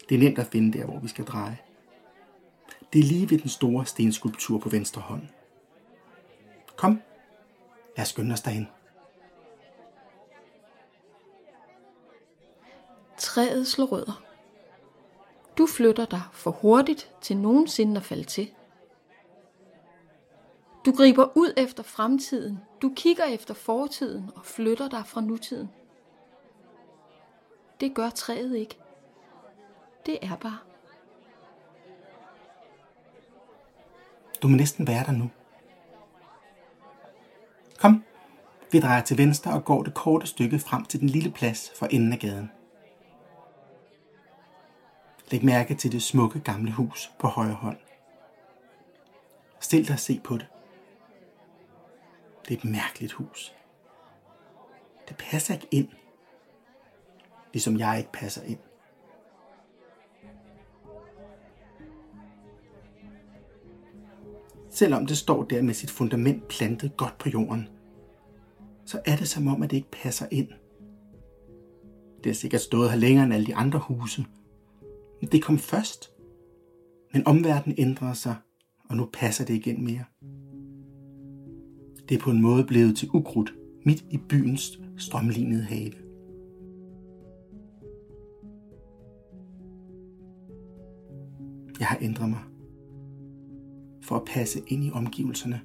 Det 0.09 0.15
er 0.15 0.19
nemt 0.19 0.39
at 0.39 0.47
finde 0.47 0.77
der, 0.77 0.85
hvor 0.85 0.99
vi 0.99 1.07
skal 1.07 1.25
dreje. 1.25 1.57
Det 2.93 2.99
er 2.99 3.03
lige 3.03 3.29
ved 3.29 3.37
den 3.37 3.49
store 3.49 3.85
stenskulptur 3.85 4.59
på 4.59 4.69
venstre 4.69 5.01
hånd. 5.01 5.21
Kom, 6.75 7.01
lad 7.97 8.01
os 8.03 8.09
skynde 8.09 8.33
os 8.33 8.41
derhen. 8.41 8.67
Træet 13.17 13.67
slår 13.67 13.85
rødder. 13.85 14.23
Du 15.57 15.67
flytter 15.67 16.05
dig 16.05 16.21
for 16.31 16.51
hurtigt 16.51 17.11
til 17.21 17.37
nogensinde 17.37 17.97
at 17.97 18.03
falde 18.03 18.23
til. 18.23 18.51
Du 20.85 20.91
griber 20.91 21.37
ud 21.37 21.53
efter 21.57 21.83
fremtiden. 21.83 22.59
Du 22.81 22.93
kigger 22.95 23.25
efter 23.25 23.53
fortiden 23.53 24.31
og 24.35 24.45
flytter 24.45 24.89
dig 24.89 25.05
fra 25.05 25.21
nutiden. 25.21 25.69
Det 27.79 27.95
gør 27.95 28.09
træet 28.09 28.55
ikke. 28.55 28.77
Det 30.05 30.19
er 30.21 30.35
bare. 30.35 30.57
Du 34.41 34.47
må 34.47 34.57
næsten 34.57 34.87
være 34.87 35.05
der 35.05 35.11
nu. 35.11 35.29
Kom, 37.79 38.03
vi 38.71 38.79
drejer 38.79 39.01
til 39.01 39.17
venstre 39.17 39.53
og 39.53 39.65
går 39.65 39.83
det 39.83 39.93
korte 39.93 40.27
stykke 40.27 40.59
frem 40.59 40.85
til 40.85 40.99
den 40.99 41.09
lille 41.09 41.31
plads 41.31 41.71
for 41.75 41.85
enden 41.85 42.13
af 42.13 42.19
gaden. 42.19 42.51
Læg 45.31 45.45
mærke 45.45 45.75
til 45.75 45.91
det 45.91 46.03
smukke 46.03 46.39
gamle 46.39 46.71
hus 46.71 47.11
på 47.19 47.27
højre 47.27 47.53
hånd. 47.53 47.77
Stil 49.59 49.87
dig 49.87 49.93
og 49.93 49.99
se 49.99 50.21
på 50.23 50.37
det. 50.37 50.47
Det 52.49 52.55
er 52.55 52.59
et 52.59 52.71
mærkeligt 52.71 53.13
hus. 53.13 53.55
Det 55.07 55.17
passer 55.17 55.53
ikke 55.53 55.67
ind. 55.71 55.87
Ligesom 57.53 57.79
jeg 57.79 57.97
ikke 57.97 58.11
passer 58.11 58.43
ind. 58.43 58.59
Selvom 64.69 65.05
det 65.05 65.17
står 65.17 65.43
der 65.43 65.61
med 65.61 65.73
sit 65.73 65.91
fundament 65.91 66.47
plantet 66.47 66.97
godt 66.97 67.17
på 67.17 67.29
jorden, 67.29 67.67
så 68.85 69.01
er 69.05 69.15
det 69.15 69.29
som 69.29 69.47
om, 69.47 69.63
at 69.63 69.71
det 69.71 69.77
ikke 69.77 69.91
passer 69.91 70.25
ind. 70.31 70.49
Det 72.17 72.25
har 72.25 72.33
sikkert 72.33 72.61
stået 72.61 72.89
her 72.89 72.97
længere 72.97 73.25
end 73.25 73.33
alle 73.33 73.47
de 73.47 73.55
andre 73.55 73.79
huse. 73.79 74.25
Men 75.21 75.31
Det 75.31 75.43
kom 75.43 75.57
først. 75.59 76.11
Men 77.13 77.27
omverdenen 77.27 77.75
ændrede 77.79 78.15
sig, 78.15 78.35
og 78.89 78.97
nu 78.97 79.09
passer 79.13 79.45
det 79.45 79.53
igen 79.53 79.83
mere. 79.83 80.03
Det 82.09 82.15
er 82.15 82.19
på 82.19 82.31
en 82.31 82.41
måde 82.41 82.63
blevet 82.63 82.97
til 82.97 83.09
ukrudt 83.13 83.53
midt 83.85 84.05
i 84.09 84.17
byens 84.29 84.79
strømlignede 84.97 85.63
have. 85.63 85.91
Jeg 91.79 91.87
har 91.87 91.97
ændret 92.01 92.29
mig 92.29 92.39
for 94.01 94.15
at 94.15 94.21
passe 94.27 94.59
ind 94.67 94.83
i 94.83 94.91
omgivelserne. 94.91 95.61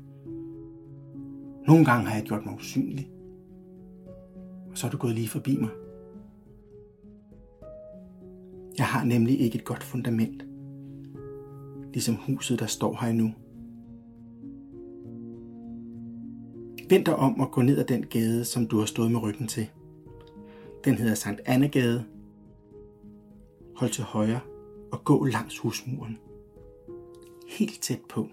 Nogle 1.66 1.84
gange 1.84 2.06
har 2.06 2.16
jeg 2.16 2.24
gjort 2.24 2.46
mig 2.46 2.54
usynlig, 2.54 3.10
og 4.70 4.78
så 4.78 4.86
er 4.86 4.90
du 4.90 4.96
gået 4.96 5.14
lige 5.14 5.28
forbi 5.28 5.56
mig. 5.56 5.70
Jeg 8.78 8.86
har 8.86 9.04
nemlig 9.04 9.40
ikke 9.40 9.58
et 9.58 9.64
godt 9.64 9.82
fundament, 9.82 10.42
ligesom 11.92 12.14
huset, 12.14 12.58
der 12.58 12.66
står 12.66 12.98
her 13.00 13.12
nu. 13.12 13.32
Vend 16.88 17.04
dig 17.04 17.16
om 17.16 17.40
og 17.40 17.50
gå 17.50 17.62
ned 17.62 17.78
ad 17.78 17.84
den 17.84 18.06
gade, 18.06 18.44
som 18.44 18.66
du 18.66 18.78
har 18.78 18.86
stået 18.86 19.10
med 19.10 19.22
ryggen 19.22 19.46
til. 19.46 19.66
Den 20.84 20.94
hedder 20.94 21.14
Sankt 21.14 21.40
Annegade. 21.46 22.04
Hold 23.76 23.90
til 23.90 24.04
højre 24.04 24.40
og 24.92 25.04
gå 25.04 25.24
langs 25.24 25.58
husmuren. 25.58 26.18
Helt 27.48 27.82
tæt 27.82 28.00
på. 28.08 28.28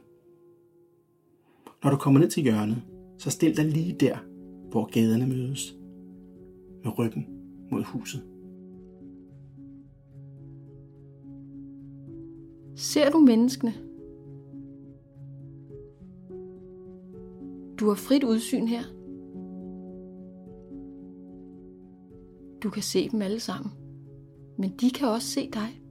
Når 1.83 1.91
du 1.91 1.97
kommer 1.97 2.19
ned 2.19 2.29
til 2.29 2.43
hjørnet, 2.43 2.81
så 3.17 3.29
stil 3.29 3.57
dig 3.57 3.65
lige 3.65 3.95
der, 3.99 4.17
hvor 4.69 4.89
gaderne 4.91 5.27
mødes. 5.27 5.75
Med 6.83 6.99
ryggen 6.99 7.27
mod 7.71 7.83
huset. 7.83 8.23
Ser 12.75 13.09
du 13.09 13.19
menneskene? 13.19 13.73
Du 17.81 17.87
har 17.87 17.95
frit 17.95 18.23
udsyn 18.23 18.67
her. 18.67 18.83
Du 22.63 22.69
kan 22.69 22.83
se 22.83 23.09
dem 23.09 23.21
alle 23.21 23.39
sammen, 23.39 23.71
men 24.57 24.69
de 24.69 24.89
kan 24.89 25.07
også 25.07 25.27
se 25.27 25.49
dig. 25.51 25.81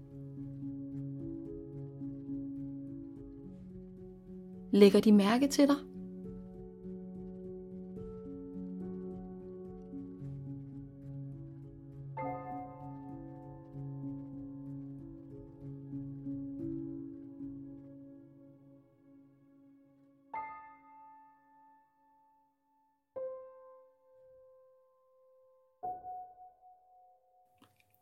Lægger 4.72 5.00
de 5.00 5.12
mærke 5.12 5.48
til 5.48 5.68
dig? 5.68 5.76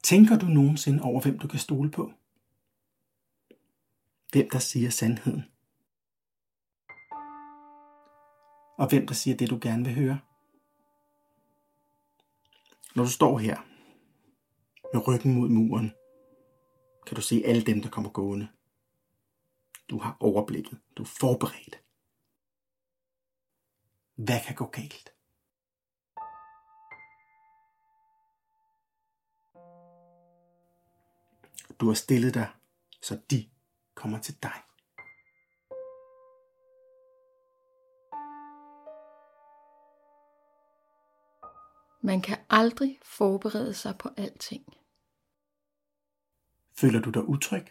Tænker 0.08 0.38
du 0.38 0.46
nogensinde 0.46 1.02
over, 1.02 1.20
hvem 1.20 1.38
du 1.38 1.48
kan 1.48 1.58
stole 1.58 1.90
på? 1.90 2.12
Hvem 4.32 4.50
der 4.50 4.58
siger 4.58 4.90
sandheden? 4.90 5.44
Og 8.78 8.88
hvem 8.88 9.06
der 9.06 9.14
siger 9.14 9.36
det, 9.36 9.50
du 9.50 9.58
gerne 9.62 9.84
vil 9.84 9.94
høre? 9.94 10.20
Når 12.96 13.04
du 13.04 13.10
står 13.10 13.38
her 13.38 13.56
med 14.94 15.08
ryggen 15.08 15.34
mod 15.34 15.48
muren, 15.48 15.92
kan 17.06 17.14
du 17.14 17.22
se 17.22 17.42
alle 17.44 17.62
dem, 17.62 17.82
der 17.82 17.90
kommer 17.90 18.10
gående. 18.10 18.48
Du 19.90 19.98
har 19.98 20.16
overblikket. 20.20 20.78
Du 20.96 21.02
er 21.02 21.06
forberedt. 21.20 21.82
Hvad 24.14 24.40
kan 24.46 24.54
gå 24.54 24.66
galt? 24.66 25.17
Du 31.80 31.86
har 31.86 31.94
stillet 31.94 32.34
dig, 32.34 32.48
så 33.02 33.20
de 33.30 33.50
kommer 33.94 34.18
til 34.18 34.42
dig. 34.42 34.62
Man 42.02 42.22
kan 42.22 42.38
aldrig 42.50 42.98
forberede 43.02 43.74
sig 43.74 43.98
på 43.98 44.08
alting. 44.16 44.64
Føler 46.76 47.00
du 47.00 47.10
dig 47.10 47.22
utryg? 47.22 47.66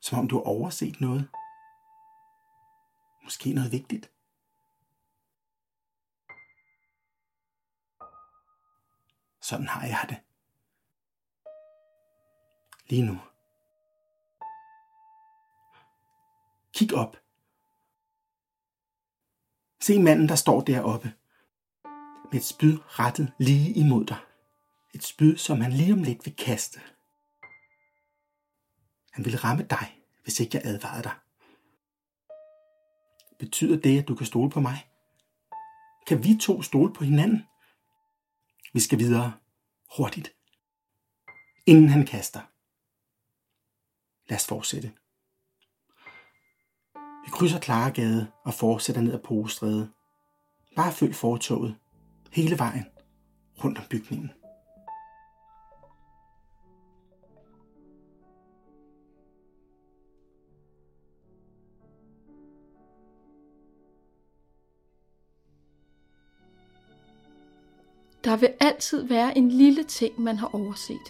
Som 0.00 0.18
om 0.18 0.28
du 0.28 0.36
har 0.36 0.42
overset 0.42 1.00
noget? 1.00 1.28
Måske 3.24 3.52
noget 3.52 3.72
vigtigt? 3.72 4.10
Sådan 9.40 9.68
har 9.68 9.86
jeg 9.86 10.06
det. 10.08 10.29
Lige 12.90 13.02
nu. 13.02 13.18
Kig 16.74 16.94
op. 16.94 17.16
Se 19.80 20.02
manden, 20.02 20.28
der 20.28 20.34
står 20.34 20.60
deroppe. 20.60 21.14
Med 22.32 22.40
et 22.40 22.44
spyd 22.44 22.78
rettet 22.86 23.32
lige 23.38 23.72
imod 23.72 24.04
dig. 24.04 24.18
Et 24.94 25.04
spyd, 25.04 25.36
som 25.36 25.60
han 25.60 25.72
lige 25.72 25.92
om 25.92 26.02
lidt 26.02 26.26
vil 26.26 26.36
kaste. 26.36 26.80
Han 29.12 29.24
vil 29.24 29.38
ramme 29.38 29.66
dig, 29.70 30.02
hvis 30.22 30.40
ikke 30.40 30.56
jeg 30.56 30.66
advarede 30.66 31.02
dig. 31.02 31.14
Betyder 33.38 33.80
det, 33.80 34.02
at 34.02 34.08
du 34.08 34.14
kan 34.14 34.26
stole 34.26 34.50
på 34.50 34.60
mig? 34.60 34.90
Kan 36.06 36.24
vi 36.24 36.38
to 36.40 36.62
stole 36.62 36.92
på 36.92 37.04
hinanden? 37.04 37.44
Vi 38.72 38.80
skal 38.80 38.98
videre. 38.98 39.32
Hurtigt. 39.96 40.34
Inden 41.66 41.88
han 41.88 42.06
kaster. 42.06 42.40
Lad 44.30 44.36
os 44.36 44.46
fortsætte. 44.46 44.92
Vi 47.24 47.30
krydser 47.32 47.60
Klaregade 47.60 48.30
og 48.44 48.54
fortsætter 48.54 49.02
ned 49.02 49.12
ad 49.12 49.18
Pogestræde. 49.18 49.90
Bare 50.76 50.92
følg 50.92 51.14
fortoget. 51.14 51.76
Hele 52.32 52.58
vejen. 52.58 52.84
Rundt 53.64 53.78
om 53.78 53.84
bygningen. 53.90 54.30
Der 68.24 68.36
vil 68.36 68.54
altid 68.60 69.02
være 69.02 69.38
en 69.38 69.48
lille 69.50 69.84
ting, 69.84 70.20
man 70.20 70.36
har 70.36 70.54
overset. 70.54 71.06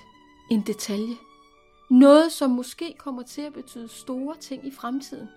En 0.51 0.61
detalje. 0.61 1.30
Noget, 1.91 2.33
som 2.33 2.51
måske 2.51 2.95
kommer 2.99 3.23
til 3.23 3.43
at 3.43 3.53
betyde 3.53 3.89
store 3.89 4.37
ting 4.37 4.67
i 4.67 4.71
fremtiden. 4.71 5.29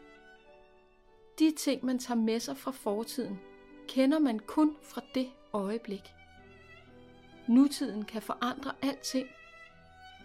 De 1.40 1.52
ting, 1.58 1.86
man 1.86 2.00
tager 2.00 2.20
med 2.20 2.40
sig 2.40 2.58
fra 2.58 2.72
fortiden, 2.72 3.40
kender 3.88 4.20
man 4.20 4.40
kun 4.40 4.76
fra 4.84 5.02
det 5.16 5.28
øjeblik. 5.54 6.14
Nutiden 7.48 8.06
kan 8.06 8.22
forandre 8.22 8.72
alting, 8.82 9.28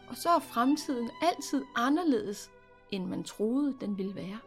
og 0.08 0.16
så 0.16 0.28
er 0.28 0.38
fremtiden 0.38 1.10
altid 1.22 1.62
anderledes, 1.76 2.50
end 2.90 3.06
man 3.06 3.24
troede, 3.24 3.76
den 3.80 3.98
ville 3.98 4.14
være. 4.14 4.38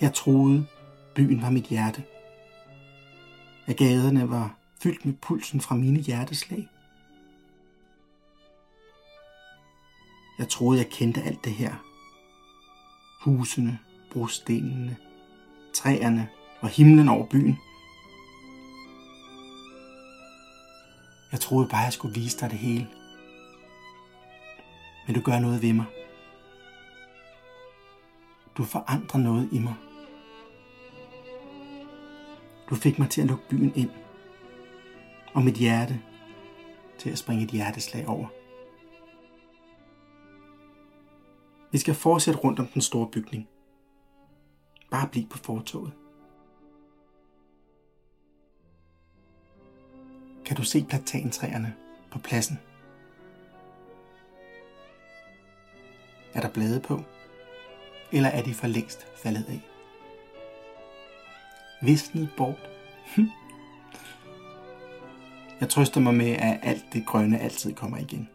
Jeg 0.00 0.14
troede, 0.14 0.66
byen 1.14 1.42
var 1.42 1.50
mit 1.50 1.64
hjerte. 1.64 2.04
At 3.66 3.76
gaderne 3.76 4.30
var 4.30 4.58
fyldt 4.82 5.04
med 5.04 5.14
pulsen 5.14 5.60
fra 5.60 5.74
mine 5.74 5.98
hjerteslag. 6.00 6.68
Jeg 10.38 10.48
troede, 10.48 10.78
jeg 10.78 10.90
kendte 10.90 11.22
alt 11.22 11.44
det 11.44 11.52
her. 11.52 11.74
Husene, 13.20 13.78
brostenene, 14.12 14.96
træerne 15.74 16.28
og 16.60 16.68
himlen 16.68 17.08
over 17.08 17.26
byen. 17.26 17.58
Jeg 21.32 21.40
troede 21.40 21.68
bare, 21.68 21.80
jeg 21.80 21.92
skulle 21.92 22.14
vise 22.14 22.40
dig 22.40 22.50
det 22.50 22.58
hele. 22.58 22.88
Men 25.06 25.14
du 25.14 25.20
gør 25.20 25.38
noget 25.38 25.62
ved 25.62 25.72
mig. 25.72 25.84
Du 28.56 28.64
forandrer 28.64 29.20
noget 29.20 29.48
i 29.52 29.58
mig. 29.58 29.74
Du 32.70 32.74
fik 32.74 32.98
mig 32.98 33.10
til 33.10 33.20
at 33.20 33.26
lukke 33.26 33.48
byen 33.48 33.72
ind. 33.74 33.90
Og 35.34 35.42
mit 35.42 35.54
hjerte 35.54 36.00
til 36.98 37.10
at 37.10 37.18
springe 37.18 37.44
et 37.44 37.50
hjerteslag 37.50 38.08
over. 38.08 38.37
Vi 41.72 41.78
skal 41.78 41.94
fortsætte 41.94 42.40
rundt 42.40 42.58
om 42.58 42.66
den 42.66 42.82
store 42.82 43.08
bygning. 43.12 43.48
Bare 44.90 45.08
bliv 45.08 45.28
på 45.28 45.38
fortoget. 45.38 45.92
Kan 50.44 50.56
du 50.56 50.62
se 50.64 50.84
platantræerne 50.84 51.74
på 52.10 52.18
pladsen? 52.18 52.58
Er 56.34 56.40
der 56.40 56.48
blade 56.48 56.80
på? 56.80 57.00
Eller 58.12 58.28
er 58.28 58.42
de 58.42 58.54
for 58.54 58.66
længst 58.66 59.06
faldet 59.22 59.44
af? 59.48 59.68
visnet 61.80 62.28
bort. 62.36 62.70
Jeg 65.60 65.68
trøster 65.68 66.00
mig 66.00 66.14
med, 66.14 66.30
at 66.30 66.58
alt 66.62 66.84
det 66.92 67.06
grønne 67.06 67.38
altid 67.38 67.74
kommer 67.74 67.98
igen. 67.98 68.28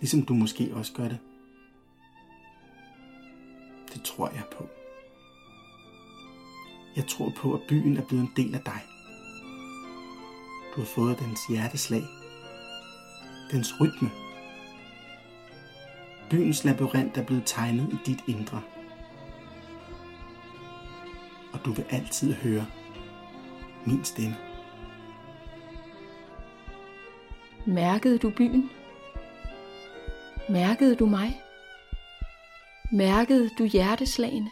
Ligesom 0.00 0.22
du 0.22 0.34
måske 0.34 0.70
også 0.74 0.92
gør 0.92 1.08
det. 1.08 1.18
Det 3.94 4.02
tror 4.02 4.28
jeg 4.28 4.42
på. 4.52 4.68
Jeg 6.96 7.06
tror 7.06 7.32
på, 7.36 7.54
at 7.54 7.60
byen 7.68 7.96
er 7.96 8.02
blevet 8.02 8.22
en 8.22 8.32
del 8.36 8.54
af 8.54 8.60
dig. 8.60 8.80
Du 10.74 10.80
har 10.80 10.86
fået 10.86 11.18
dens 11.18 11.40
hjerteslag, 11.48 12.02
dens 13.52 13.80
rytme. 13.80 14.10
Byens 16.30 16.64
labyrint 16.64 17.16
er 17.16 17.24
blevet 17.24 17.42
tegnet 17.46 17.92
i 17.92 17.96
dit 18.06 18.24
indre. 18.28 18.62
Og 21.52 21.64
du 21.64 21.72
vil 21.72 21.84
altid 21.90 22.32
høre 22.34 22.66
min 23.86 24.04
stemme. 24.04 24.36
Mærkede 27.66 28.18
du 28.18 28.30
byen? 28.30 28.70
Mærkede 30.48 30.96
du 30.96 31.06
mig? 31.06 31.42
Mærkede 32.92 33.50
du 33.58 33.64
hjerteslagene? 33.64 34.50